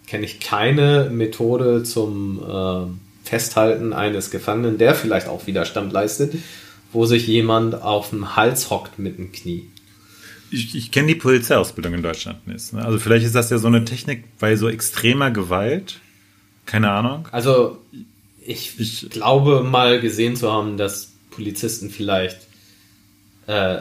[0.08, 6.36] kenne ich keine Methode zum äh, Festhalten eines Gefangenen, der vielleicht auch Widerstand leistet,
[6.92, 9.70] wo sich jemand auf dem Hals hockt mit dem Knie.
[10.52, 12.74] Ich, ich kenne die Polizeiausbildung in Deutschland nicht.
[12.74, 12.84] Ne?
[12.84, 16.02] Also vielleicht ist das ja so eine Technik bei so extremer Gewalt.
[16.66, 17.28] Keine Ahnung.
[17.32, 17.78] Also
[18.46, 22.48] ich, ich glaube mal gesehen zu haben, dass Polizisten vielleicht
[23.48, 23.78] äh,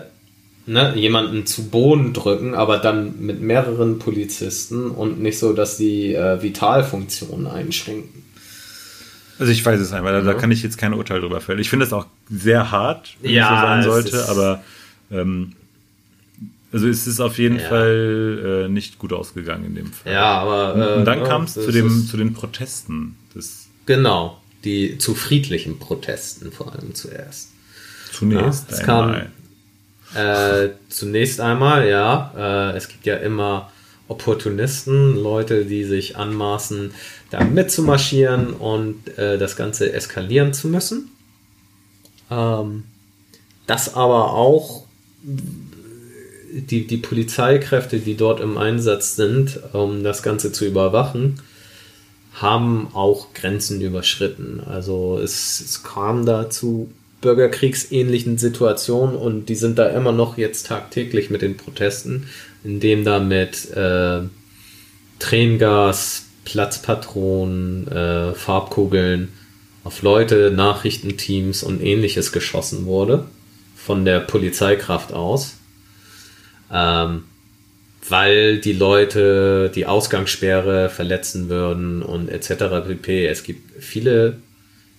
[0.71, 6.15] ne, jemanden zu Boden drücken, aber dann mit mehreren Polizisten und nicht so, dass die
[6.15, 8.23] äh, Vitalfunktionen einschränken.
[9.39, 11.59] Also ich weiß es einfach, da, da kann ich jetzt kein Urteil drüber fällen.
[11.59, 14.63] Ich finde es auch sehr hart, wenn ja, es so sein sollte, aber
[15.11, 15.53] ähm,
[16.73, 17.69] also es ist auf jeden ja.
[17.69, 20.13] Fall äh, nicht gut ausgegangen in dem Fall.
[20.13, 23.17] Ja, aber äh, und, dann kam es zu dem zu den Protesten.
[23.35, 27.49] Das genau, die zu friedlichen Protesten vor allem zuerst.
[28.13, 28.71] Zunächst.
[28.71, 29.17] Ja, es kam
[30.15, 32.33] äh, zunächst einmal, ja,
[32.73, 33.71] äh, es gibt ja immer
[34.09, 36.93] Opportunisten, Leute, die sich anmaßen,
[37.31, 41.11] da mitzumarschieren und äh, das Ganze eskalieren zu müssen.
[42.31, 42.85] Ähm,
[43.67, 44.85] das aber auch
[45.23, 51.41] die, die Polizeikräfte, die dort im Einsatz sind, um das Ganze zu überwachen,
[52.35, 54.61] haben auch Grenzen überschritten.
[54.67, 61.31] Also es, es kam dazu bürgerkriegsähnlichen Situation und die sind da immer noch jetzt tagtäglich
[61.31, 62.27] mit den Protesten,
[62.65, 64.21] indem da mit äh,
[65.19, 69.29] Tränengas, Platzpatronen, äh, Farbkugeln
[69.85, 73.27] auf Leute, Nachrichtenteams und ähnliches geschossen wurde
[73.77, 75.57] von der Polizeikraft aus,
[76.73, 77.25] ähm,
[78.09, 82.87] weil die Leute die Ausgangssperre verletzen würden und etc.
[82.87, 83.27] pp.
[83.27, 84.37] Es gibt viele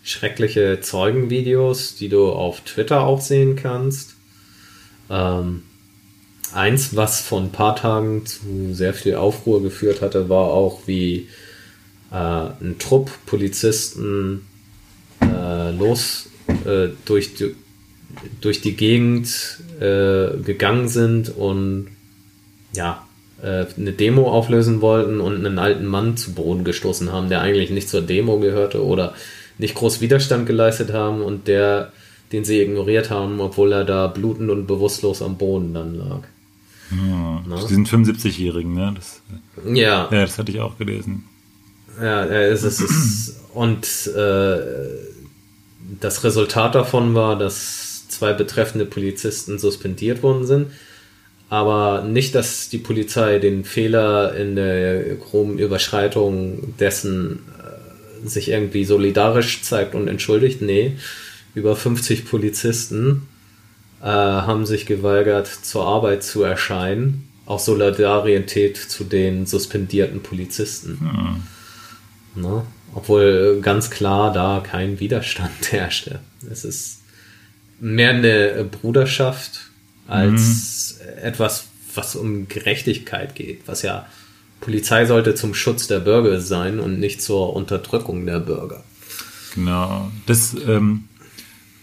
[0.04, 4.16] schreckliche Zeugenvideos, die du auf Twitter auch sehen kannst.
[5.10, 5.64] Ähm,
[6.54, 11.28] eins, was vor ein paar Tagen zu sehr viel Aufruhr geführt hatte, war auch, wie
[12.12, 14.48] äh, ein Trupp Polizisten
[15.22, 16.30] äh, los
[16.66, 17.56] äh, durch, die,
[18.42, 21.90] durch die Gegend äh, gegangen sind und
[22.76, 23.06] ja,
[23.42, 27.70] äh, eine Demo auflösen wollten und einen alten Mann zu Boden gestoßen haben, der eigentlich
[27.70, 29.14] nicht zur Demo gehörte oder
[29.62, 31.94] nicht groß Widerstand geleistet haben und der,
[32.32, 36.22] den sie ignoriert haben, obwohl er da blutend und bewusstlos am Boden dann lag.
[36.92, 37.66] Ja, Na?
[37.68, 38.94] diesen 75-Jährigen, ne?
[38.96, 39.22] Das,
[39.66, 40.10] ja.
[40.12, 41.24] Ja, das hatte ich auch gelesen.
[42.02, 44.58] Ja, es ist, es und äh,
[46.00, 50.68] das Resultat davon war, dass zwei betreffende Polizisten suspendiert worden sind,
[51.50, 57.40] aber nicht, dass die Polizei den Fehler in der groben Überschreitung dessen
[58.26, 60.62] sich irgendwie solidarisch zeigt und entschuldigt.
[60.62, 60.94] Nee,
[61.56, 63.28] über 50 Polizisten
[64.02, 67.28] äh, haben sich geweigert, zur Arbeit zu erscheinen.
[67.46, 71.44] Auch Solidarität zu den suspendierten Polizisten.
[72.36, 72.42] Hm.
[72.42, 72.64] Ne?
[72.94, 76.20] Obwohl ganz klar da kein Widerstand herrschte.
[76.50, 77.02] Es ist
[77.80, 79.72] mehr eine Bruderschaft
[80.08, 81.24] als mhm.
[81.24, 84.08] etwas, was um Gerechtigkeit geht, was ja
[84.62, 88.84] Polizei sollte zum Schutz der Bürger sein und nicht zur Unterdrückung der Bürger.
[89.56, 90.10] Genau.
[90.28, 91.06] Das, ähm,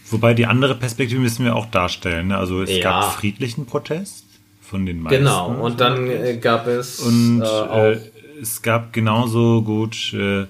[0.09, 2.29] wobei die andere Perspektive müssen wir auch darstellen.
[2.29, 2.39] Ne?
[2.39, 2.83] Also es ja.
[2.83, 4.25] gab friedlichen Protest
[4.63, 5.19] von den meisten.
[5.19, 5.49] Genau.
[5.51, 7.99] Und dann äh, gab es und äh, auch äh,
[8.41, 10.47] es gab genauso gut äh,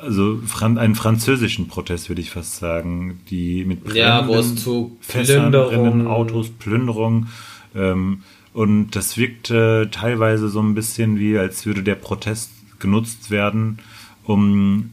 [0.00, 4.96] also Fran einen französischen Protest würde ich fast sagen, die mit ja, wo es zu
[5.06, 7.28] Plünderungen, Autos, Plünderung.
[7.74, 13.78] Ähm, und das wirkte teilweise so ein bisschen wie, als würde der Protest genutzt werden,
[14.24, 14.90] um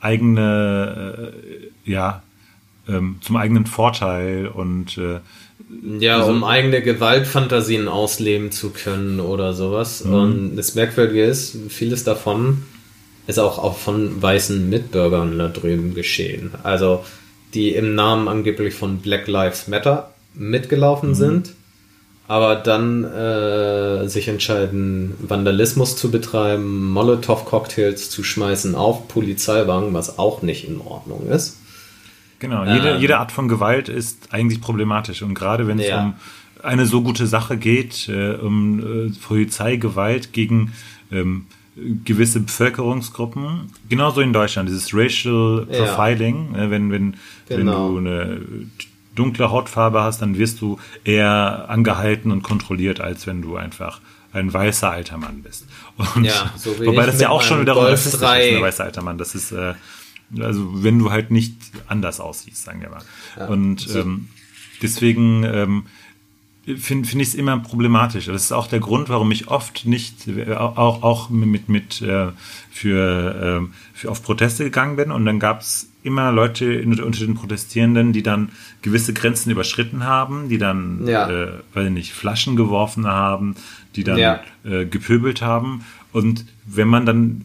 [0.00, 2.22] eigene, äh, ja,
[2.88, 5.20] ähm, zum eigenen Vorteil und äh,
[5.98, 10.04] ja, also, um eigene Gewaltfantasien ausleben zu können oder sowas.
[10.04, 10.14] Mhm.
[10.14, 12.62] Und das Merkwürdige ist, vieles davon
[13.26, 16.52] ist auch, auch von weißen Mitbürgern da drüben geschehen.
[16.62, 17.04] Also,
[17.54, 21.14] die im Namen angeblich von Black Lives Matter mitgelaufen mhm.
[21.14, 21.54] sind,
[22.28, 30.42] aber dann äh, sich entscheiden, Vandalismus zu betreiben, Molotow-Cocktails zu schmeißen auf Polizeiwagen, was auch
[30.42, 31.58] nicht in Ordnung ist.
[32.38, 35.22] Genau, jede, ähm, jede Art von Gewalt ist eigentlich problematisch.
[35.22, 36.02] Und gerade wenn es ja.
[36.02, 36.14] um
[36.62, 40.74] eine so gute Sache geht, äh, um äh, Polizeigewalt gegen
[41.10, 41.46] ähm,
[42.04, 46.64] gewisse Bevölkerungsgruppen, genauso in Deutschland, dieses Racial Profiling, ja.
[46.64, 47.16] äh, wenn, wenn,
[47.48, 47.94] genau.
[47.96, 48.40] wenn du eine
[49.18, 54.00] dunkle Hautfarbe hast, dann wirst du eher angehalten und kontrolliert, als wenn du einfach
[54.32, 55.66] ein weißer alter Mann bist.
[56.14, 59.18] Und, ja, so wobei das ja auch schon wiederum rassistisch ist, ein weißer alter Mann.
[59.18, 59.74] Das ist äh,
[60.38, 61.54] also wenn du halt nicht
[61.86, 63.02] anders aussiehst, sagen wir mal.
[63.36, 64.00] Ja, und so.
[64.00, 64.28] ähm,
[64.82, 65.86] deswegen ähm,
[66.76, 68.26] finde find ich es immer problematisch.
[68.26, 72.28] Das ist auch der Grund, warum ich oft nicht, auch, auch mit, mit äh,
[72.70, 75.10] für, äh, für auf Proteste gegangen bin.
[75.10, 78.50] Und dann gab es immer Leute unter den Protestierenden, die dann
[78.82, 81.28] gewisse Grenzen überschritten haben, die dann, ja.
[81.28, 83.54] äh, weil nicht, Flaschen geworfen haben,
[83.96, 84.40] die dann ja.
[84.64, 85.84] äh, gepöbelt haben.
[86.12, 87.44] Und wenn man dann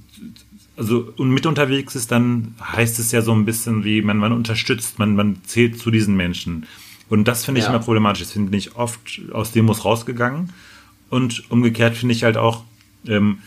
[0.76, 4.32] also und mit unterwegs ist, dann heißt es ja so ein bisschen wie, man, man
[4.32, 6.66] unterstützt, man, man zählt zu diesen Menschen.
[7.13, 7.69] Und das finde ich ja.
[7.69, 8.23] immer problematisch.
[8.23, 10.52] Das finde ich oft aus Demos rausgegangen.
[11.12, 12.63] Und umgekehrt finde ich halt auch,
[13.08, 13.38] ähm,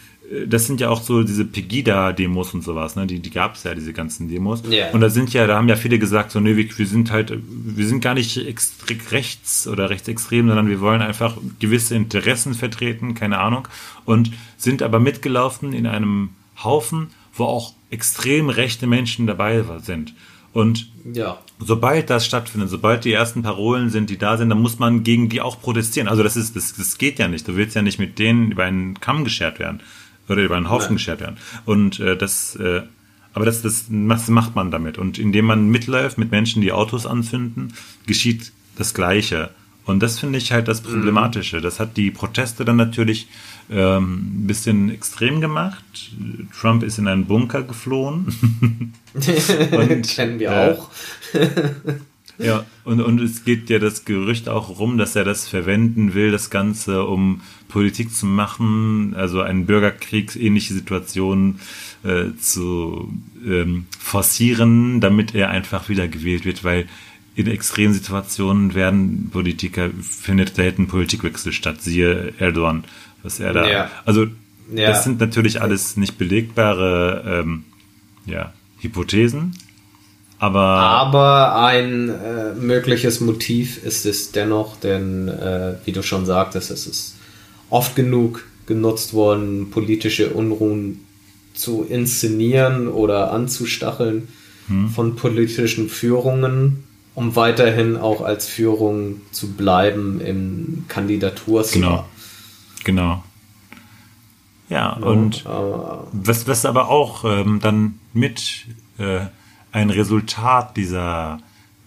[0.47, 3.09] das sind ja auch so diese Pegida-Demos und sowas, ne?
[3.09, 4.63] Die, die gab es ja, diese ganzen Demos.
[4.71, 4.93] Yeah.
[4.93, 7.37] Und da sind ja, da haben ja viele gesagt, so, nee, wir, wir sind halt,
[7.43, 8.39] wir sind gar nicht
[9.11, 13.67] rechts oder rechtsextrem, sondern wir wollen einfach gewisse Interessen vertreten, keine Ahnung.
[14.05, 16.31] Und sind aber mitgelaufen in einem
[16.63, 20.15] Haufen, wo auch extrem rechte Menschen dabei sind.
[20.57, 21.37] Und ja.
[21.59, 25.29] sobald das stattfindet, sobald die ersten Parolen sind, die da sind, dann muss man gegen
[25.29, 26.09] die auch protestieren.
[26.09, 27.47] Also das ist, das, das geht ja nicht.
[27.47, 29.83] Du willst ja nicht mit denen über einen Kamm geschert werden
[30.31, 30.97] oder über einen Haufen Nein.
[30.97, 31.37] geschert werden.
[31.67, 32.81] Und äh, das, äh,
[33.35, 34.97] aber das, das, das macht man damit.
[34.97, 37.75] Und indem man mitläuft mit Menschen, die Autos anzünden,
[38.07, 39.51] geschieht das Gleiche.
[39.85, 40.89] Und das finde ich halt das mhm.
[40.89, 41.61] Problematische.
[41.61, 43.29] Das hat die Proteste dann natürlich
[43.71, 45.85] ähm, ein bisschen extrem gemacht.
[46.59, 48.27] Trump ist in einen Bunker geflohen.
[49.15, 50.91] und, Kennen wir äh, auch.
[52.39, 56.31] ja, und, und es geht ja das Gerücht auch rum, dass er das verwenden will,
[56.31, 61.61] das Ganze, um Politik zu machen, also eine Bürgerkriegsähnliche Situation
[62.05, 63.13] äh, zu
[63.45, 66.87] ähm, forcieren, damit er einfach wieder gewählt wird, weil
[67.35, 72.85] in extremen Situationen werden Politiker, findet selten Politikwechsel statt, siehe Erdogan
[73.27, 73.69] was er da.
[73.69, 73.91] Ja.
[74.05, 74.27] Also
[74.73, 74.89] ja.
[74.89, 77.65] das sind natürlich alles nicht belegbare ähm,
[78.25, 79.55] ja, Hypothesen.
[80.39, 86.71] Aber, aber ein äh, mögliches Motiv ist es dennoch, denn äh, wie du schon sagtest,
[86.71, 87.17] es ist
[87.71, 91.07] oft genug genutzt worden, politische Unruhen
[91.55, 94.29] zu inszenieren oder anzustacheln
[94.67, 94.89] hm.
[94.89, 96.85] von politischen Führungen,
[97.15, 101.73] um weiterhin auch als Führung zu bleiben im Kandidaturslot.
[101.73, 102.05] Genau.
[102.87, 103.25] Genau.
[104.69, 105.49] Ja, und äh,
[106.13, 108.67] was, was aber auch ähm, dann mit
[108.99, 109.27] äh,
[109.73, 111.41] ein Resultat dieser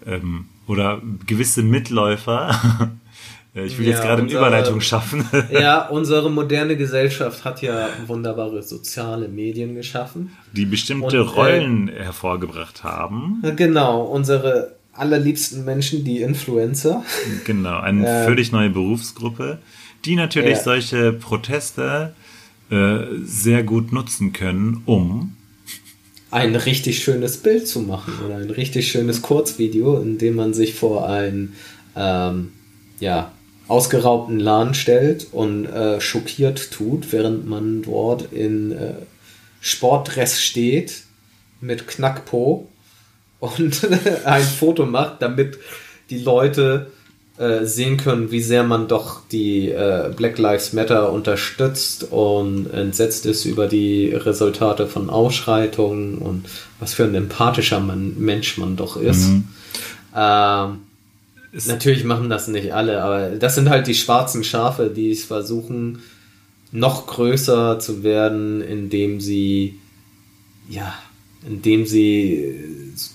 [0.06, 2.92] ähm, oder gewisse Mitläufer,
[3.56, 5.26] äh, ich will ja, jetzt gerade eine Überleitung schaffen.
[5.52, 10.36] ja, unsere moderne Gesellschaft hat ja wunderbare soziale Medien geschaffen.
[10.52, 13.42] Die bestimmte und, äh, Rollen hervorgebracht haben.
[13.56, 17.06] Genau, unsere allerliebsten Menschen, die Influencer.
[17.46, 19.60] Genau, eine ähm, völlig neue Berufsgruppe
[20.06, 20.64] die natürlich ja.
[20.64, 22.14] solche Proteste
[22.70, 25.36] äh, sehr gut nutzen können, um
[26.32, 30.76] ein richtig schönes Bild zu machen oder ein richtig schönes Kurzvideo, in dem man sich
[30.76, 31.56] vor einen
[31.96, 32.52] ähm,
[33.00, 33.32] ja,
[33.68, 38.94] ausgeraubten Laden stellt und äh, schockiert tut, während man dort in äh,
[39.62, 41.04] Sportdress steht
[41.62, 42.70] mit Knackpo
[43.40, 43.88] und
[44.26, 45.58] ein Foto macht, damit
[46.10, 46.92] die Leute
[47.40, 53.26] äh, sehen können, wie sehr man doch die äh, Black Lives Matter unterstützt und entsetzt
[53.26, 56.48] ist über die Resultate von Ausschreitungen und
[56.82, 59.30] was für ein empathischer man, Mensch man doch ist.
[59.30, 59.48] Mhm.
[60.14, 60.80] Ähm,
[61.66, 66.00] natürlich machen das nicht alle, aber das sind halt die schwarzen Schafe, die es versuchen,
[66.74, 69.80] noch größer zu werden, indem sie
[70.68, 70.94] ja,
[71.48, 72.54] indem sie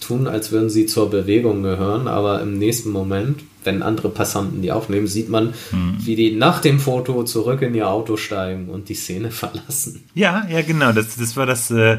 [0.01, 4.73] tun, als würden sie zur Bewegung gehören, aber im nächsten Moment wenn andere Passanten die
[4.73, 5.97] aufnehmen, sieht man, hm.
[5.99, 10.05] wie die nach dem Foto zurück in ihr Auto steigen und die Szene verlassen.
[10.15, 10.93] Ja, ja, genau.
[10.93, 11.99] Das, das war das, äh,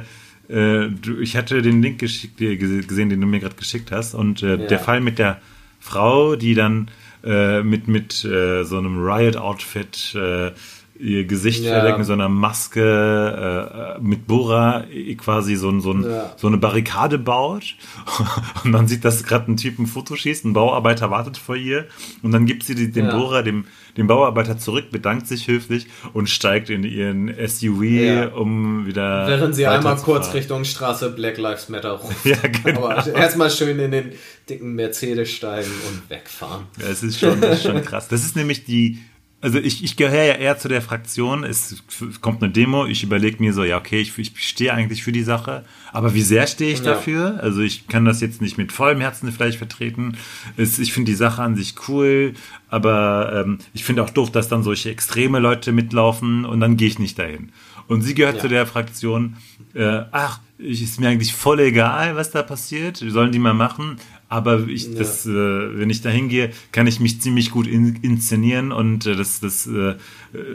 [0.49, 0.89] äh,
[1.21, 4.13] ich hatte den Link geschickt, gesehen, den du mir gerade geschickt hast.
[4.13, 4.57] Und äh, ja.
[4.57, 5.39] der Fall mit der
[5.79, 6.89] Frau, die dann
[7.23, 10.51] äh, mit, mit äh, so einem Riot-Outfit äh,
[10.97, 11.73] ihr Gesicht ja.
[11.73, 14.85] verdeckt mit so einer Maske, äh, mit Bora
[15.17, 16.33] quasi so, so, ein, ja.
[16.37, 17.75] so eine Barrikade baut.
[18.63, 21.85] Und man sieht, dass gerade ein Typ ein Foto schießt, ein Bauarbeiter wartet vor ihr.
[22.23, 23.11] Und dann gibt sie den ja.
[23.11, 23.65] Bohrer dem,
[23.97, 28.27] dem Bauarbeiter zurück, bedankt sich höflich und steigt in ihren SUV, ja.
[28.29, 29.27] um wieder.
[29.27, 32.25] Während sie einmal kurz Richtung Straße Black Lives Matter ruft.
[32.25, 32.87] Ja, genau.
[32.87, 34.11] Aber erstmal schön in den
[34.49, 36.65] dicken Mercedes steigen und wegfahren.
[36.79, 38.07] Ja, es ist schon, das ist schon krass.
[38.07, 38.99] Das ist nämlich die
[39.41, 41.83] also ich, ich gehöre ja eher zu der Fraktion, es
[42.21, 45.23] kommt eine Demo, ich überlege mir so, ja, okay, ich, ich stehe eigentlich für die
[45.23, 46.93] Sache, aber wie sehr stehe ich ja.
[46.93, 47.39] dafür?
[47.41, 50.17] Also ich kann das jetzt nicht mit vollem Herzen vielleicht vertreten.
[50.57, 52.33] Es, ich finde die Sache an sich cool,
[52.69, 56.87] aber ähm, ich finde auch doof, dass dann solche extreme Leute mitlaufen und dann gehe
[56.87, 57.51] ich nicht dahin.
[57.87, 58.41] Und sie gehört ja.
[58.41, 59.37] zu der Fraktion,
[59.75, 63.97] äh, ach, ist mir eigentlich voll egal, was da passiert, sollen die mal machen.
[64.27, 64.97] Aber ich, ja.
[64.97, 69.15] das, äh, wenn ich da hingehe, kann ich mich ziemlich gut in, inszenieren und äh,
[69.15, 69.95] das, das, äh,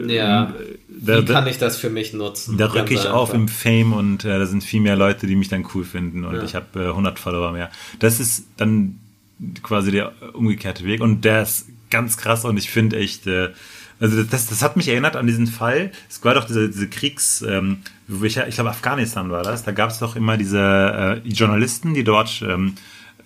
[0.07, 0.53] ja.
[0.89, 2.57] Da, Wie kann ich das für mich nutzen?
[2.57, 5.47] Da rücke ich auf im Fame und äh, da sind viel mehr Leute, die mich
[5.47, 6.43] dann cool finden und ja.
[6.43, 7.71] ich habe äh, 100 Follower mehr.
[7.99, 8.99] Das ist dann
[9.63, 13.49] quasi der umgekehrte Weg und der ist ganz krass und ich finde echt, äh,
[14.01, 15.91] also das, das hat mich erinnert an diesen Fall.
[16.09, 17.83] Es war doch diese, diese Kriegs, ähm,
[18.21, 19.63] ich, ich glaube Afghanistan war das.
[19.63, 22.75] Da gab es doch immer diese äh, Journalisten, die dort ähm,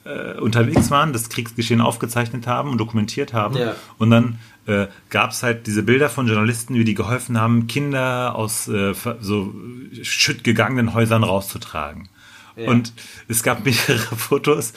[0.05, 3.57] äh, unterwegs waren, das Kriegsgeschehen aufgezeichnet haben und dokumentiert haben.
[3.57, 3.75] Ja.
[3.97, 8.35] Und dann äh, gab es halt diese Bilder von Journalisten, wie die geholfen haben, Kinder
[8.35, 9.53] aus äh, so
[10.01, 12.09] schüttgegangenen Häusern rauszutragen.
[12.55, 12.93] Und
[13.27, 14.73] es gab mehrere Fotos,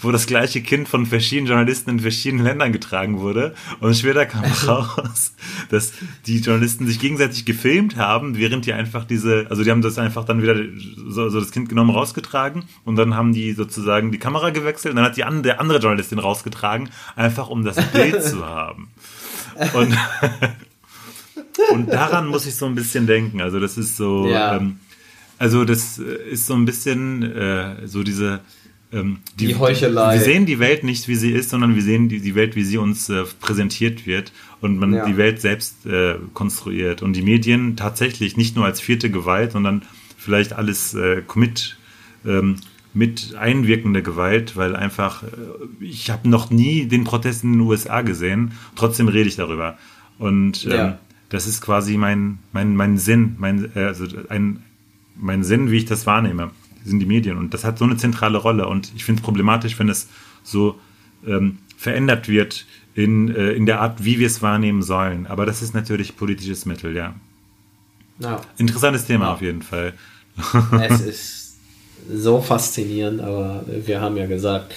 [0.00, 3.54] wo das gleiche Kind von verschiedenen Journalisten in verschiedenen Ländern getragen wurde.
[3.80, 5.34] Und später kam raus,
[5.70, 5.92] dass
[6.26, 10.24] die Journalisten sich gegenseitig gefilmt haben, während die einfach diese, also die haben das einfach
[10.24, 10.56] dann wieder
[11.06, 14.96] so, so das Kind genommen, rausgetragen und dann haben die sozusagen die Kamera gewechselt und
[14.96, 18.88] dann hat die andere, der andere Journalistin rausgetragen, einfach um das Bild zu haben.
[19.74, 19.96] Und,
[21.72, 23.40] und daran muss ich so ein bisschen denken.
[23.40, 24.56] Also das ist so, ja.
[24.56, 24.78] ähm,
[25.38, 28.40] also das äh, ist so ein bisschen äh, so diese
[28.92, 30.14] ähm, die, die, Heuchelei.
[30.14, 32.64] Wir sehen die Welt nicht, wie sie ist, sondern wir sehen die, die Welt, wie
[32.64, 35.04] sie uns äh, präsentiert wird und man ja.
[35.04, 39.82] die Welt selbst äh, konstruiert und die Medien tatsächlich nicht nur als vierte Gewalt, sondern
[40.16, 41.76] vielleicht alles äh, mit
[42.26, 42.56] ähm,
[42.94, 45.26] mit einwirkender Gewalt, weil einfach äh,
[45.80, 49.76] ich habe noch nie den Protest in den USA gesehen, trotzdem rede ich darüber
[50.18, 50.98] und ähm, ja.
[51.28, 54.62] das ist quasi mein mein mein Sinn, mein äh, also ein
[55.18, 56.50] mein Sinn, wie ich das wahrnehme,
[56.84, 57.36] sind die Medien.
[57.36, 58.66] Und das hat so eine zentrale Rolle.
[58.66, 60.08] Und ich finde es problematisch, wenn es
[60.42, 60.78] so
[61.26, 65.26] ähm, verändert wird in, äh, in der Art, wie wir es wahrnehmen sollen.
[65.26, 67.14] Aber das ist natürlich politisches Mittel, ja.
[68.18, 68.40] ja.
[68.56, 69.32] Interessantes Thema ja.
[69.32, 69.94] auf jeden Fall.
[70.80, 71.56] Es ist
[72.12, 74.74] so faszinierend, aber wir haben ja gesagt,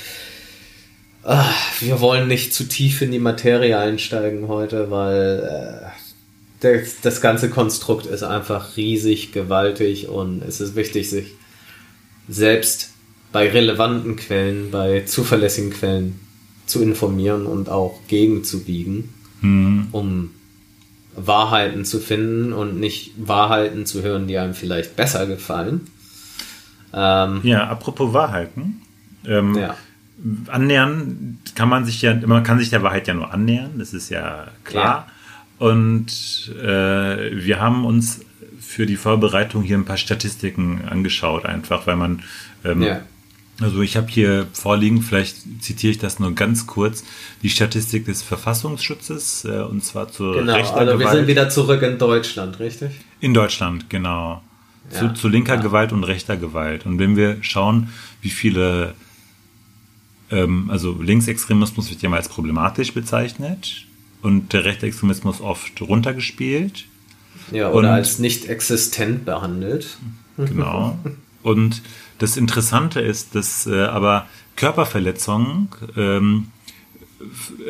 [1.24, 6.01] ach, wir wollen nicht zu tief in die Materie einsteigen heute, weil äh,
[6.62, 11.34] das, das ganze Konstrukt ist einfach riesig, gewaltig und es ist wichtig, sich
[12.30, 12.92] selbst
[13.32, 16.20] bei relevanten Quellen, bei zuverlässigen Quellen
[16.66, 19.10] zu informieren und auch gegenzubiegen,
[19.42, 19.88] mhm.
[19.92, 20.32] um
[21.16, 25.88] Wahrheiten zu finden und nicht Wahrheiten zu hören, die einem vielleicht besser gefallen.
[26.94, 28.82] Ähm, ja, apropos Wahrheiten.
[29.26, 29.76] Ähm, ja.
[30.48, 34.10] Annähern kann man sich ja, man kann sich der Wahrheit ja nur annähern, das ist
[34.10, 35.08] ja klar.
[35.08, 35.14] Ja.
[35.62, 38.22] Und äh, wir haben uns
[38.60, 42.24] für die Vorbereitung hier ein paar Statistiken angeschaut, einfach weil man.
[42.66, 43.02] Ähm, ja.
[43.60, 47.04] Also ich habe hier vorliegen, vielleicht zitiere ich das nur ganz kurz,
[47.44, 51.00] die Statistik des Verfassungsschutzes äh, und zwar zur genau, rechter also Gewalt.
[51.00, 52.94] wir sind wieder zurück in Deutschland, richtig?
[53.20, 54.42] In Deutschland, genau.
[54.92, 55.62] Ja, zu, zu, linker ja.
[55.62, 56.88] Gewalt und rechter Gewalt.
[56.88, 57.90] Und wenn wir schauen,
[58.24, 58.96] wie viele,
[60.32, 63.86] ähm, also Linksextremismus wird ja mal als problematisch bezeichnet
[64.22, 66.86] und der Rechtsextremismus oft runtergespielt.
[67.52, 69.98] Ja, oder und, als nicht existent behandelt.
[70.38, 70.98] Genau.
[71.44, 71.82] Und
[72.20, 76.50] das Interessante ist, dass äh, aber Körperverletzung ähm,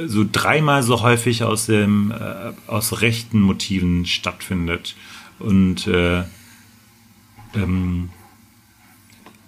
[0.05, 4.95] so dreimal so häufig aus, dem, äh, aus rechten Motiven stattfindet.
[5.39, 6.23] Und äh,
[7.55, 8.09] ähm,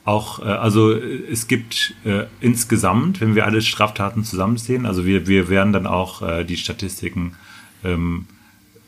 [0.05, 5.49] auch, äh, also es gibt äh, insgesamt, wenn wir alle Straftaten zusammensehen, also wir, wir
[5.49, 7.35] werden dann auch äh, die Statistiken
[7.83, 8.25] ähm,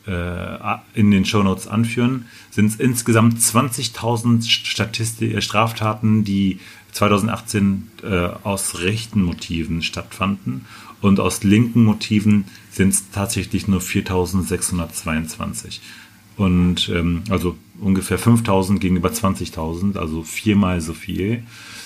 [0.06, 6.60] äh, in den Shownotes anführen, sind es insgesamt 20.000 äh, Straftaten, die
[6.92, 10.66] 2018 äh, aus rechten Motiven stattfanden
[11.00, 15.80] und aus linken Motiven sind es tatsächlich nur 4.622.
[16.36, 21.42] Und ähm, also ungefähr 5000 gegenüber 20.000, also viermal so viel.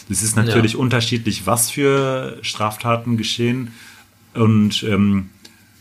[0.09, 0.79] Es ist natürlich ja.
[0.79, 3.73] unterschiedlich, was für Straftaten geschehen.
[4.35, 5.31] Und ähm,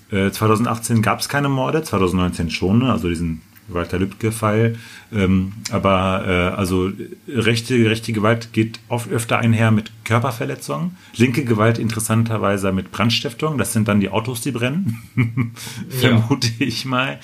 [0.10, 2.92] 2018 gab es keine Morde, 2019 schon, ne?
[2.92, 3.42] also diesen
[3.74, 4.76] Walter Lübcke-Fall.
[5.14, 6.92] Ähm, aber äh, also
[7.28, 10.98] rechte, rechte Gewalt geht oft öfter einher mit Körperverletzungen.
[11.16, 13.58] Linke Gewalt interessanterweise mit Brandstiftung.
[13.58, 15.02] Das sind dann die Autos, die brennen.
[15.90, 17.20] Vermute ich mal.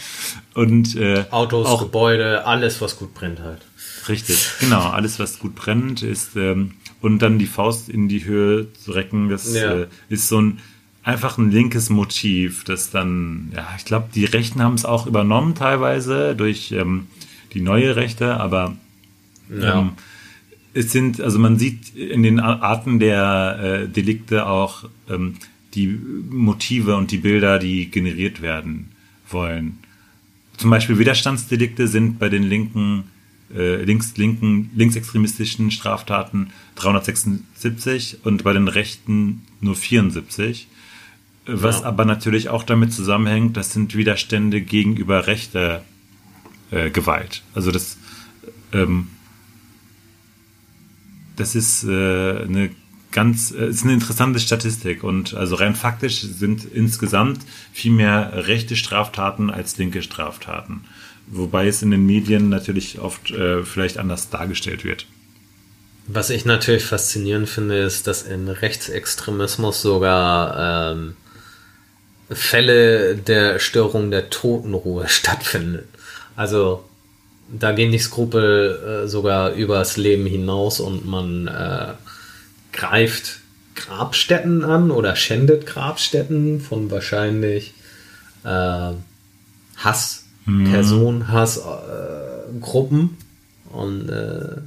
[0.53, 3.61] Und äh, Autos, auch, Gebäude, alles, was gut brennt halt.
[4.07, 8.71] Richtig, genau, alles, was gut brennt, ist ähm, und dann die Faust in die Höhe
[8.73, 9.73] zu recken, das ja.
[9.73, 10.59] äh, ist so ein
[11.05, 15.53] einfach ein linkes Motiv, das dann, ja, ich glaube, die Rechten haben es auch übernommen
[15.53, 17.07] teilweise durch ähm,
[17.53, 18.75] die neue Rechte, aber
[19.49, 19.79] ja.
[19.79, 19.91] ähm,
[20.73, 25.35] es sind, also man sieht in den Arten der äh, Delikte auch ähm,
[25.75, 28.91] die Motive und die Bilder, die generiert werden
[29.29, 29.77] wollen.
[30.57, 33.03] Zum Beispiel Widerstandsdelikte sind bei den linken
[33.53, 40.67] äh, links, linken, linksextremistischen Straftaten 376 und bei den Rechten nur 74.
[41.45, 41.85] Was ja.
[41.85, 45.83] aber natürlich auch damit zusammenhängt, das sind Widerstände gegenüber rechter
[46.71, 47.43] äh, Gewalt.
[47.53, 47.97] Also das,
[48.73, 49.09] ähm,
[51.35, 52.71] das ist äh, eine
[53.11, 57.39] ganz, äh, ist eine interessante Statistik und also rein faktisch sind insgesamt
[57.71, 60.81] viel mehr rechte Straftaten als linke Straftaten.
[61.27, 65.07] Wobei es in den Medien natürlich oft äh, vielleicht anders dargestellt wird.
[66.07, 71.15] Was ich natürlich faszinierend finde, ist, dass in Rechtsextremismus sogar ähm,
[72.29, 75.83] Fälle der Störung der Totenruhe stattfinden.
[76.35, 76.83] Also
[77.47, 81.93] da gehen die Skrupel äh, sogar übers Leben hinaus und man äh,
[82.71, 83.39] greift
[83.75, 87.73] Grabstätten an oder schändet Grabstätten von wahrscheinlich
[88.43, 88.93] äh,
[89.77, 91.27] Hasspersonen, mhm.
[91.27, 93.17] Hassgruppen.
[93.71, 94.61] und äh,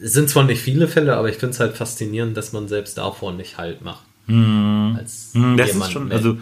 [0.00, 2.98] es sind zwar nicht viele Fälle, aber ich finde es halt faszinierend, dass man selbst
[2.98, 4.04] davor nicht Halt macht.
[4.26, 4.96] Mhm.
[4.98, 6.38] Als mhm, das ist schon, also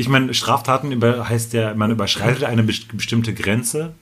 [0.00, 3.92] ich meine, Straftaten über, heißt ja, man überschreitet eine bestimmte Grenze.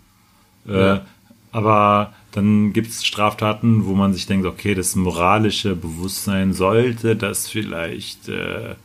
[0.67, 1.07] Äh, ja.
[1.51, 7.49] Aber dann gibt es Straftaten, wo man sich denkt, okay, das moralische Bewusstsein sollte das
[7.49, 8.29] vielleicht.
[8.29, 8.77] Äh,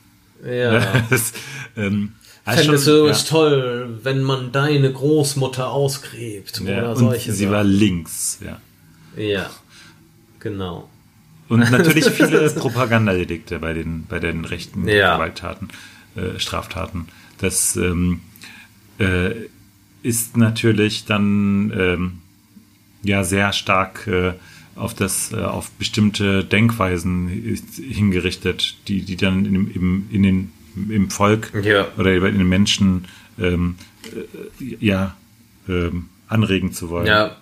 [0.45, 1.03] ja.
[1.09, 1.33] das,
[1.77, 2.13] ähm,
[2.45, 7.53] Fändest du es toll, wenn man deine Großmutter ausgräbt ja, oder solche Sie Sachen.
[7.53, 8.59] war links, ja.
[9.15, 9.49] Ja,
[10.39, 10.89] genau.
[11.47, 15.15] Und natürlich viele Propagandadelikte bei den, bei den rechten ja.
[15.15, 15.69] Gewalttaten.
[16.15, 17.07] Äh, Straftaten.
[17.39, 18.21] Das ähm,
[18.99, 19.31] äh,
[20.03, 22.11] ist natürlich dann ähm,
[23.01, 24.33] ja sehr stark äh,
[24.75, 30.51] auf das äh, auf bestimmte Denkweisen hingerichtet, die die dann im, im, in den
[30.89, 31.87] im Volk ja.
[31.97, 33.05] oder in den Menschen
[33.39, 35.15] ähm, äh, ja
[35.67, 37.07] ähm, anregen zu wollen.
[37.07, 37.37] Ja.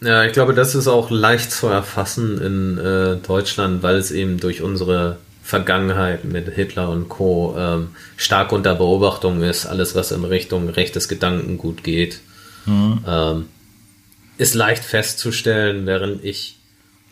[0.00, 4.40] Ja, ich glaube, das ist auch leicht zu erfassen in äh, Deutschland, weil es eben
[4.40, 7.54] durch unsere Vergangenheit mit Hitler und Co.
[7.58, 12.20] Ähm, stark unter Beobachtung ist, alles was in Richtung rechtes Gedankengut geht,
[12.64, 13.04] mhm.
[13.06, 13.48] ähm,
[14.38, 16.56] ist leicht festzustellen, während ich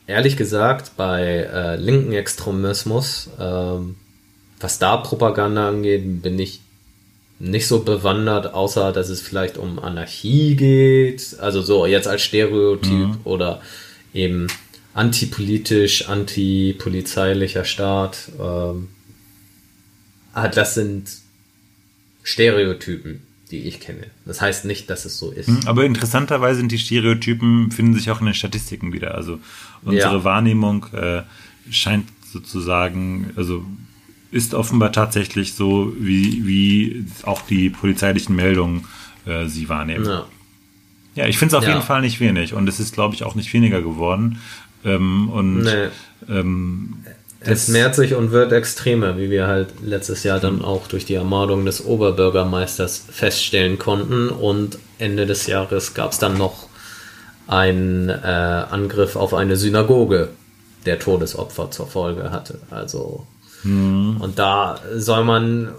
[0.07, 3.97] ehrlich gesagt bei äh, linken Extremismus, ähm,
[4.61, 6.61] was da Propaganda angeht, bin ich
[7.39, 12.91] nicht so bewandert, außer dass es vielleicht um Anarchie geht, also so jetzt als Stereotyp
[12.93, 13.21] mhm.
[13.25, 13.63] oder
[14.13, 14.49] eben
[14.95, 18.31] antipolitisch, antipolizeilicher Staat.
[18.39, 18.89] Ähm,
[20.33, 21.11] ah, das sind
[22.23, 24.07] Stereotypen, die ich kenne.
[24.25, 25.49] Das heißt nicht, dass es so ist.
[25.49, 29.15] Hm, aber interessanterweise sind die Stereotypen, finden sich auch in den Statistiken wieder.
[29.15, 29.39] Also
[29.83, 30.25] unsere ja.
[30.25, 31.23] Wahrnehmung äh,
[31.71, 33.65] scheint sozusagen, also
[34.31, 38.87] ist offenbar tatsächlich so, wie, wie auch die polizeilichen Meldungen
[39.27, 40.05] äh, sie wahrnehmen.
[40.05, 40.27] Ja.
[41.17, 41.75] Ja, ich finde es auf ja.
[41.75, 44.39] jeden Fall nicht wenig und es ist, glaube ich, auch nicht weniger geworden.
[44.85, 45.89] Ähm, und nee.
[46.29, 46.97] ähm,
[47.41, 51.15] es mehrt sich und wird extremer, wie wir halt letztes Jahr dann auch durch die
[51.15, 54.29] Ermordung des Oberbürgermeisters feststellen konnten.
[54.29, 56.69] Und Ende des Jahres gab es dann noch
[57.47, 60.29] einen äh, Angriff auf eine Synagoge,
[60.87, 62.61] der Todesopfer zur Folge hatte.
[62.71, 63.27] Also
[63.63, 64.17] mhm.
[64.21, 65.71] und da soll man äh,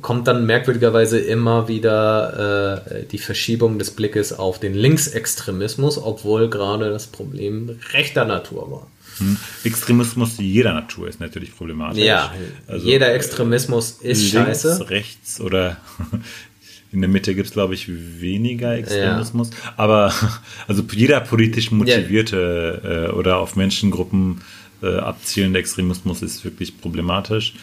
[0.00, 6.90] kommt dann merkwürdigerweise immer wieder äh, die Verschiebung des Blickes auf den Linksextremismus, obwohl gerade
[6.90, 8.86] das Problem rechter Natur war.
[9.18, 9.36] Hm.
[9.62, 12.02] Extremismus jeder Natur ist natürlich problematisch.
[12.02, 12.34] Ja,
[12.66, 14.90] also, jeder äh, Extremismus ist links, scheiße.
[14.90, 15.76] rechts oder
[16.92, 19.50] in der Mitte gibt es, glaube ich, weniger Extremismus.
[19.50, 19.74] Ja.
[19.76, 20.12] Aber
[20.66, 23.04] also jeder politisch motivierte ja.
[23.04, 24.40] äh, oder auf Menschengruppen
[24.84, 27.54] äh, abzielende Extremismus ist wirklich problematisch.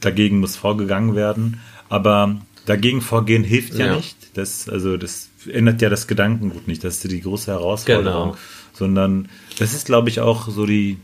[0.00, 1.60] Dagegen muss vorgegangen werden.
[1.88, 3.96] Aber dagegen vorgehen hilft ja, Ja.
[3.96, 4.16] nicht.
[4.34, 6.84] Das, also das ändert ja das Gedankengut nicht.
[6.84, 8.30] Das ist die große Herausforderung.
[8.32, 8.36] Genau.
[8.72, 10.98] Sondern das ist, glaube ich, auch so die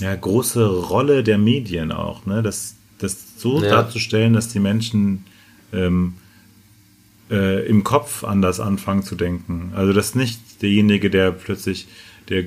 [0.00, 2.42] ja, große Rolle der Medien auch, ne?
[2.42, 3.70] Das, das so Ja.
[3.70, 5.24] darzustellen, dass die Menschen
[5.72, 6.14] ähm,
[7.30, 9.72] äh, im Kopf anders anfangen zu denken.
[9.76, 11.86] Also dass nicht derjenige, der plötzlich,
[12.28, 12.44] der,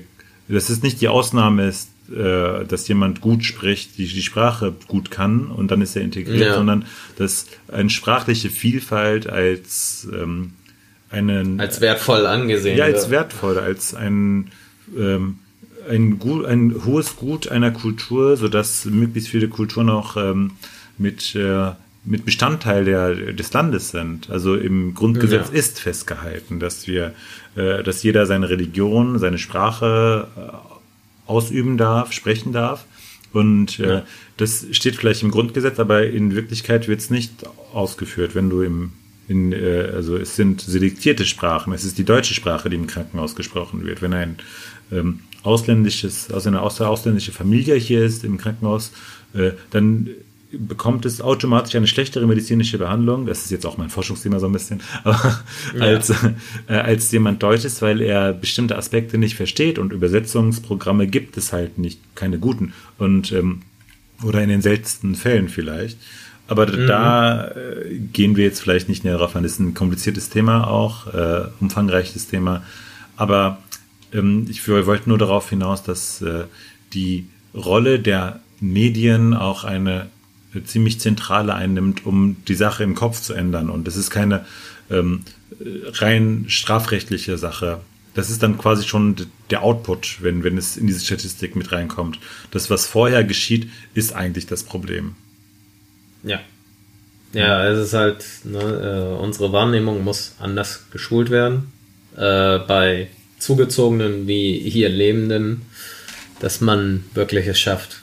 [0.49, 5.11] dass es nicht die Ausnahme ist, äh, dass jemand gut spricht, die die Sprache gut
[5.11, 6.53] kann und dann ist er integriert, Ja.
[6.55, 6.85] sondern
[7.17, 10.51] dass eine sprachliche Vielfalt als ähm,
[11.09, 12.77] einen Als wertvoll angesehen.
[12.77, 14.51] ja, als wertvoll, als ein,
[14.97, 15.39] ähm,
[15.89, 20.51] ein, gut, ein hohes Gut einer Kultur, sodass möglichst viele Kulturen auch ähm,
[20.97, 21.71] mit, äh,
[22.03, 24.29] mit Bestandteil der, des Landes sind.
[24.29, 25.57] Also im Grundgesetz Ja.
[25.57, 27.13] ist festgehalten, dass wir,
[27.55, 30.27] äh, dass jeder seine Religion, seine Sprache
[31.25, 32.85] ausüben darf, sprechen darf.
[33.33, 34.03] Und äh,
[34.37, 38.93] das steht vielleicht im Grundgesetz, aber in Wirklichkeit wird es nicht ausgeführt, wenn du im
[39.27, 41.73] in, äh, also es sind selektierte Sprachen.
[41.73, 44.01] Es ist die deutsche Sprache, die im Krankenhaus gesprochen wird.
[44.01, 44.37] Wenn ein
[44.91, 48.91] ähm, ausländisches, aus einer aus- ausländische Familie hier ist im Krankenhaus,
[49.33, 50.09] äh, dann
[50.57, 53.25] bekommt es automatisch eine schlechtere medizinische Behandlung.
[53.25, 55.39] Das ist jetzt auch mein Forschungsthema so ein bisschen, aber
[55.79, 56.09] als,
[56.67, 61.53] äh, als jemand Deutsch ist, weil er bestimmte Aspekte nicht versteht und Übersetzungsprogramme gibt es
[61.53, 62.73] halt nicht, keine guten.
[62.97, 63.61] Und ähm,
[64.23, 65.97] oder in den seltensten Fällen vielleicht.
[66.47, 69.43] Aber da äh, gehen wir jetzt vielleicht nicht näher drauf an.
[69.43, 72.63] Das ist ein kompliziertes Thema auch, äh, umfangreiches Thema.
[73.17, 73.59] Aber
[74.13, 76.43] ähm, ich wollte nur darauf hinaus, dass äh,
[76.93, 80.07] die Rolle der Medien auch eine
[80.63, 83.69] ziemlich zentrale einnimmt, um die Sache im Kopf zu ändern.
[83.69, 84.45] Und das ist keine
[84.89, 85.21] ähm,
[85.59, 87.81] äh, rein strafrechtliche Sache.
[88.13, 89.15] Das ist dann quasi schon
[89.49, 92.19] der Output, wenn, wenn es in diese Statistik mit reinkommt.
[92.51, 95.15] Das, was vorher geschieht, ist eigentlich das Problem.
[96.23, 96.39] Ja.
[97.33, 101.73] Ja, es ist halt, ne, äh, unsere Wahrnehmung muss anders geschult werden.
[102.15, 105.63] Äh, bei Zugezogenen wie hier Lebenden,
[106.39, 108.01] dass man wirklich es schafft,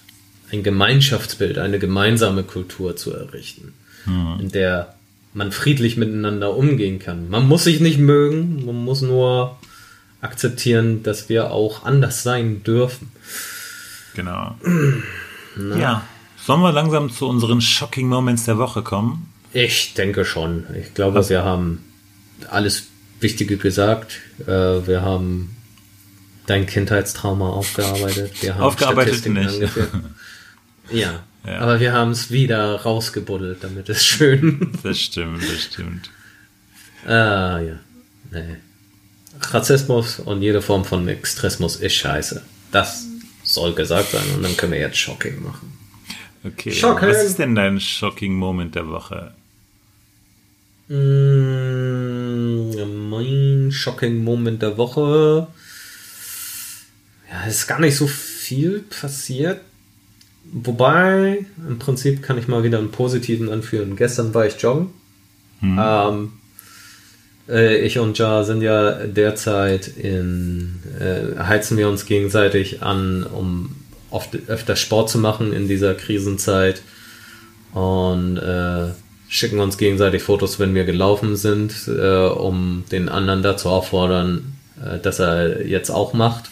[0.53, 3.73] ein Gemeinschaftsbild, eine gemeinsame Kultur zu errichten,
[4.39, 4.95] in der
[5.35, 7.31] man friedlich miteinander umgehen kann.
[7.31, 9.57] Man muss sich nicht mögen, man muss nur
[10.21, 13.11] akzeptieren, dass wir auch anders sein dürfen.
[14.15, 14.57] Genau.
[15.79, 16.09] Ja.
[16.47, 19.31] Sollen wir langsam zu unseren Shocking Moments der Woche kommen?
[19.53, 20.65] Ich denke schon.
[20.81, 21.85] Ich glaube, wir haben
[22.49, 22.85] alles
[23.21, 24.21] Wichtige gesagt.
[24.47, 25.55] Äh, wir haben
[26.47, 28.43] dein Kindheitstrauma aufgearbeitet.
[28.43, 29.73] Wir haben Aufgearbeitet Statistiken nicht.
[30.93, 31.59] Ja, Ja.
[31.59, 34.73] aber wir haben es wieder rausgebuddelt, damit es schön.
[34.83, 36.11] Das stimmt, das stimmt.
[37.07, 37.79] ah, ja.
[38.31, 38.57] Nee.
[39.51, 42.43] Rassismus und jede Form von Extremismus ist scheiße.
[42.71, 43.07] Das
[43.43, 45.73] soll gesagt sein und dann können wir jetzt Shocking machen.
[46.45, 46.71] Okay.
[46.73, 47.09] Shocking.
[47.09, 49.33] Was ist denn dein Shocking Moment der Woche?
[51.43, 52.71] Mm,
[53.11, 55.47] mein Shocking Moment der Woche.
[57.31, 59.61] Ja, es ist gar nicht so viel passiert.
[60.53, 63.97] Wobei, im Prinzip kann ich mal wieder einen positiven anführen.
[63.97, 64.91] Gestern war ich joggen.
[65.63, 66.33] Ähm,
[67.49, 73.75] äh, ich und Ja sind ja derzeit in, äh, heizen wir uns gegenseitig an, um
[74.11, 76.83] oft, öfter Sport zu machen in dieser Krisenzeit
[77.73, 78.89] und äh,
[79.29, 84.53] schicken uns gegenseitig Fotos, wenn wir gelaufen sind, äh, um den anderen dazu auffordern,
[84.85, 86.52] äh, dass er jetzt auch macht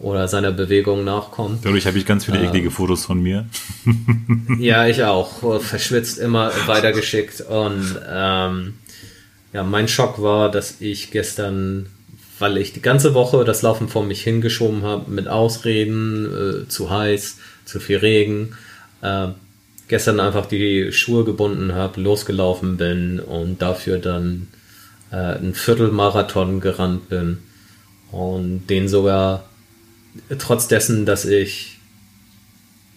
[0.00, 1.64] oder seiner Bewegung nachkommt.
[1.64, 3.46] Dadurch habe ich ganz viele eklige Fotos von mir.
[4.58, 5.60] Ja, ich auch.
[5.62, 7.40] Verschwitzt immer weitergeschickt.
[7.42, 8.74] Und ähm,
[9.52, 11.86] ja, mein Schock war, dass ich gestern,
[12.38, 16.90] weil ich die ganze Woche das Laufen vor mich hingeschoben habe, mit Ausreden, äh, zu
[16.90, 18.54] heiß, zu viel Regen,
[19.02, 19.28] äh,
[19.88, 24.48] gestern einfach die Schuhe gebunden habe, losgelaufen bin und dafür dann
[25.10, 27.38] äh, einen Viertelmarathon gerannt bin.
[28.12, 29.44] Und den sogar
[30.38, 31.78] trotz dessen, dass ich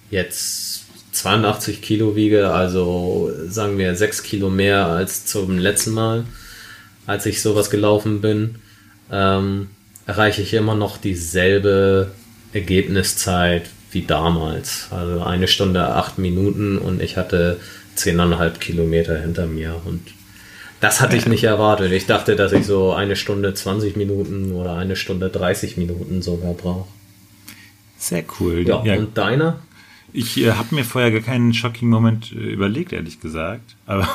[0.10, 6.26] jetzt 82 Kilo wiege, also sagen wir 6 Kilo mehr als zum letzten Mal,
[7.06, 8.56] als ich sowas gelaufen bin,
[9.12, 9.70] ähm,
[10.06, 12.12] erreiche ich immer noch dieselbe
[12.52, 14.88] Ergebniszeit wie damals.
[14.92, 17.60] Also eine Stunde, acht Minuten und ich hatte
[17.96, 20.02] 10,5 Kilometer hinter mir und
[20.80, 21.92] das hatte ich nicht erwartet.
[21.94, 26.54] Ich dachte, dass ich so eine Stunde 20 Minuten oder eine Stunde 30 Minuten sogar
[26.54, 26.88] brauche.
[28.04, 28.68] Sehr cool.
[28.68, 29.60] Ja, und deiner?
[30.12, 33.78] Ich äh, habe mir vorher gar keinen shocking Moment äh, überlegt, ehrlich gesagt.
[33.86, 34.10] Aber,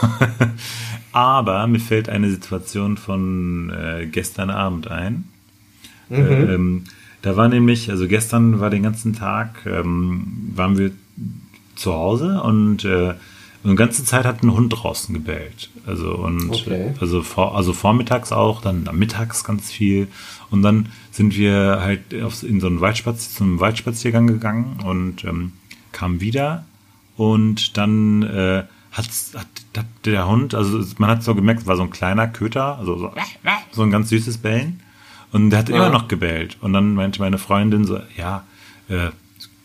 [1.12, 5.24] aber mir fällt eine Situation von äh, gestern Abend ein.
[6.10, 6.84] Äh, ähm,
[7.22, 10.90] da war nämlich, also gestern war den ganzen Tag, ähm, waren wir
[11.74, 13.14] zu Hause und äh,
[13.64, 15.70] Und die ganze Zeit hat ein Hund draußen gebellt.
[15.86, 16.94] Also und Okay.
[17.00, 20.08] also vor, also vormittags auch, dann mittags ganz viel.
[20.50, 25.52] Und dann sind wir halt auf, in so einen Waldspaziergang, zum Waldspaziergang gegangen und ähm,
[25.92, 26.64] kamen wieder.
[27.16, 29.46] Und dann äh, hat, hat,
[30.04, 33.12] der Hund, also man hat so gemerkt, es war so ein kleiner Köter, also so,
[33.72, 34.80] so ein ganz süßes Bellen.
[35.32, 36.56] Und der hat immer noch gebellt.
[36.60, 38.44] Und dann meinte meine Freundin so, ja,
[38.88, 39.10] äh,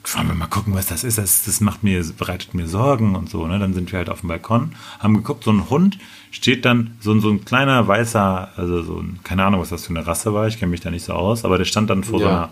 [0.06, 1.18] wollen wir mal gucken, was das ist.
[1.18, 3.48] Das, das macht mir, bereitet mir Sorgen und so.
[3.48, 3.58] Ne?
[3.60, 5.98] Dann sind wir halt auf dem Balkon, haben geguckt, so ein Hund
[6.32, 9.86] steht dann, so, ein- so ein kleiner weißer, also so ein, keine Ahnung, was das
[9.86, 12.04] für eine Rasse war, ich kenne mich da nicht so aus, aber der stand dann
[12.04, 12.32] vor so Ja.
[12.32, 12.50] einer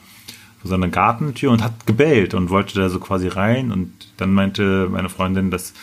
[0.62, 3.72] vor so einer Gartentür und hat gebellt und wollte da so quasi rein.
[3.72, 5.74] Und dann meinte meine Freundin, dass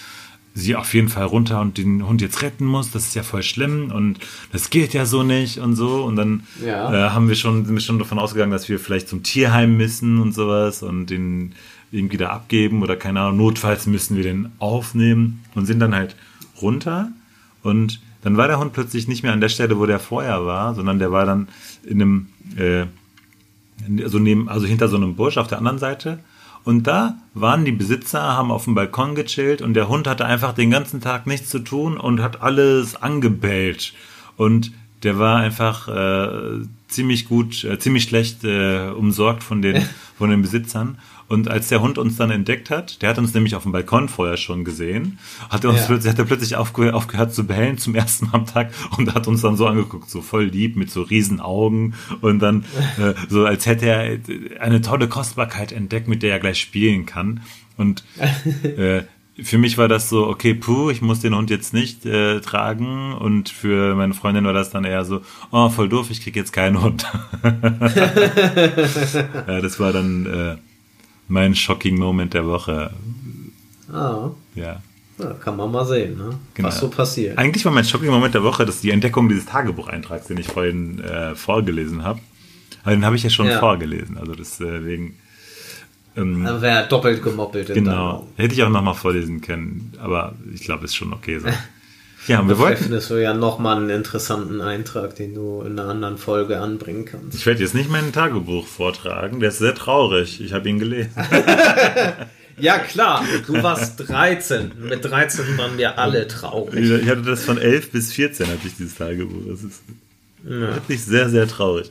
[0.54, 2.90] sie auf jeden Fall runter und den Hund jetzt retten muss.
[2.90, 4.18] Das ist ja voll schlimm und
[4.52, 6.02] das geht ja so nicht und so.
[6.04, 6.92] Und dann Ja.
[7.06, 10.18] äh, haben wir schon, sind wir schon davon ausgegangen, dass wir vielleicht zum Tierheim müssen
[10.18, 11.52] und sowas und den
[11.92, 16.16] irgendwie da abgeben oder keine Ahnung, notfalls müssen wir den aufnehmen und sind dann halt
[16.60, 17.10] runter
[17.62, 20.74] und dann war der Hund plötzlich nicht mehr an der Stelle, wo der vorher war,
[20.74, 21.48] sondern der war dann
[21.84, 22.26] in einem,
[22.56, 22.84] äh,
[24.02, 26.18] also neben, also hinter so einem Busch auf der anderen Seite.
[26.68, 30.52] Und da waren die Besitzer, haben auf dem Balkon gechillt und der Hund hatte einfach
[30.52, 33.94] den ganzen Tag nichts zu tun und hat alles angebellt.
[34.36, 39.82] Und der war einfach äh, ziemlich gut, äh, ziemlich schlecht äh, umsorgt von den,
[40.18, 40.98] von den Besitzern.
[41.28, 44.08] Und als der Hund uns dann entdeckt hat, der hat uns nämlich auf dem Balkon
[44.08, 45.18] vorher schon gesehen,
[45.50, 45.86] hat er uns Ja.
[45.86, 49.26] plötzlich, hat er plötzlich aufgehört, aufgehört zu bellen zum ersten Mal am Tag und hat
[49.28, 52.64] uns dann so angeguckt, so voll lieb mit so riesen Augen und dann
[52.98, 54.18] äh, so als hätte er
[54.60, 57.40] eine tolle Kostbarkeit entdeckt, mit der er gleich spielen kann.
[57.76, 58.02] Und
[58.64, 59.02] äh,
[59.42, 63.12] für mich war das so, okay, puh, ich muss den Hund jetzt nicht äh, tragen.
[63.14, 65.20] Und für meine Freundin war das dann eher so,
[65.50, 67.06] oh, voll doof, ich krieg jetzt keinen Hund.
[69.46, 70.56] ja, das war dann äh,
[71.28, 72.90] mein shocking Moment der Woche.
[73.92, 74.82] Ah, Ja.
[75.18, 76.38] ja, kann man mal sehen, ne?
[76.54, 76.68] Genau.
[76.68, 77.38] was so passiert.
[77.38, 81.00] Eigentlich war mein shocking Moment der Woche, dass die Entdeckung dieses Tagebucheintrags, den ich vorhin
[81.00, 82.20] äh, vorgelesen habe.
[82.82, 83.58] Aber den habe ich ja schon Ja.
[83.60, 84.18] vorgelesen.
[84.18, 85.16] Also deswegen.
[86.18, 88.26] Ähm, Dann wäre doppelt gemoppelt Genau.
[88.36, 91.48] Hätte ich auch nochmal vorlesen können, aber ich glaube, ist schon okay so.
[92.26, 92.82] Ja, und wir wollten.
[92.82, 97.38] findest du ja nochmal einen interessanten Eintrag, den du in einer anderen Folge anbringen kannst.
[97.38, 100.38] Ich werde jetzt nicht mein Tagebuch vortragen, der ist sehr traurig.
[100.42, 101.12] Ich habe ihn gelesen.
[102.60, 104.72] Ja, klar, du warst 13.
[104.88, 106.90] Mit 13 waren wir alle traurig.
[106.90, 109.42] Ich hatte das von 11 bis 14, hatte ich dieses Tagebuch.
[109.48, 109.80] Das ist
[110.42, 111.88] wirklich sehr, sehr traurig.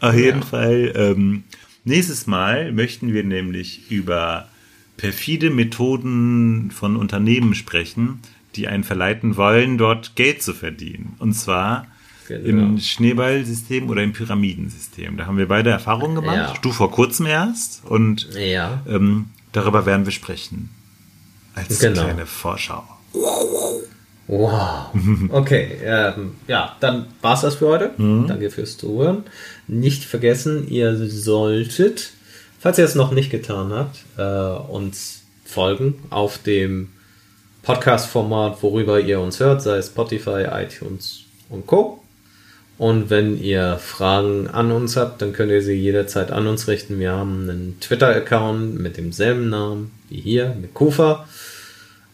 [0.00, 1.44] Auf jeden Fall, ähm,
[1.84, 4.48] nächstes Mal möchten wir nämlich über
[4.96, 8.20] perfide Methoden von Unternehmen sprechen,
[8.56, 11.14] die einen verleiten wollen, dort Geld zu verdienen.
[11.18, 11.86] Und zwar
[12.28, 12.48] Genau.
[12.62, 15.16] im Schneeballsystem oder im Pyramidensystem.
[15.16, 16.54] Da haben wir beide Erfahrungen gemacht.
[16.54, 16.60] Ja.
[16.62, 17.84] Du vor kurzem erst.
[17.84, 18.82] Und Ja.
[18.88, 20.68] ähm, darüber werden wir sprechen.
[21.54, 22.02] Als Genau.
[22.04, 22.84] kleine Vorschau.
[24.30, 24.90] Wow.
[25.30, 27.90] Okay, ähm, ja, dann war's das für heute.
[27.98, 29.24] Danke fürs Zuhören.
[29.66, 32.12] Nicht vergessen, ihr solltet,
[32.60, 36.90] falls ihr es noch nicht getan habt, äh, uns folgen auf dem
[37.62, 42.00] Podcast-Format, worüber ihr uns hört, sei es Spotify, iTunes und Co.
[42.78, 47.00] Und wenn ihr Fragen an uns habt, dann könnt ihr sie jederzeit an uns richten.
[47.00, 51.26] Wir haben einen Twitter-Account mit demselben Namen wie hier, mit Kufa.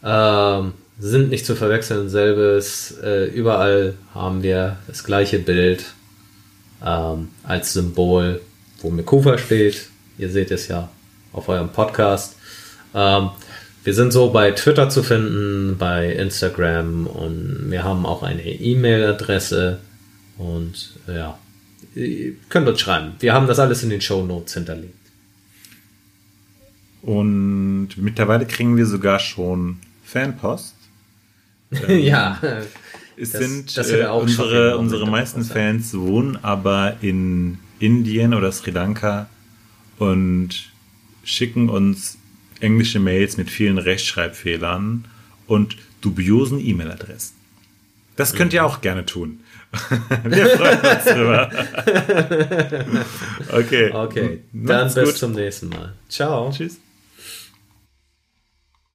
[0.03, 2.97] Ähm, sind nicht zu verwechseln, selbes.
[3.03, 5.85] Äh, überall haben wir das gleiche Bild
[6.83, 8.41] ähm, als Symbol,
[8.81, 9.89] wo Mikufa steht.
[10.17, 10.89] Ihr seht es ja
[11.33, 12.35] auf eurem Podcast.
[12.93, 13.29] Ähm,
[13.83, 19.79] wir sind so bei Twitter zu finden, bei Instagram und wir haben auch eine E-Mail-Adresse
[20.37, 21.37] und ja,
[21.95, 23.13] ihr könnt uns schreiben.
[23.19, 24.93] Wir haben das alles in den Show Notes hinterlegt.
[27.01, 30.76] Und mittlerweile kriegen wir sogar schon Fanpost.
[31.87, 32.39] ja,
[33.17, 35.43] Es Das- sind das äh, unsere, unsere meisten.
[35.43, 39.27] Fans wohnen aber in Indien oder Sri Lanka
[39.99, 40.69] und
[41.23, 42.17] schicken uns
[42.59, 45.05] englische Mails mit vielen Rechtschreibfehlern
[45.47, 47.35] und dubiosen E-Mail-Adressen.
[48.15, 49.41] Das könnt ihr auch gerne tun.
[50.23, 51.51] Wir freuen uns drüber.
[53.51, 53.91] okay.
[53.93, 54.39] okay.
[54.53, 55.17] Dann Macht's bis gut.
[55.17, 55.93] zum nächsten Mal.
[56.09, 56.51] Ciao.
[56.51, 56.77] Tschüss.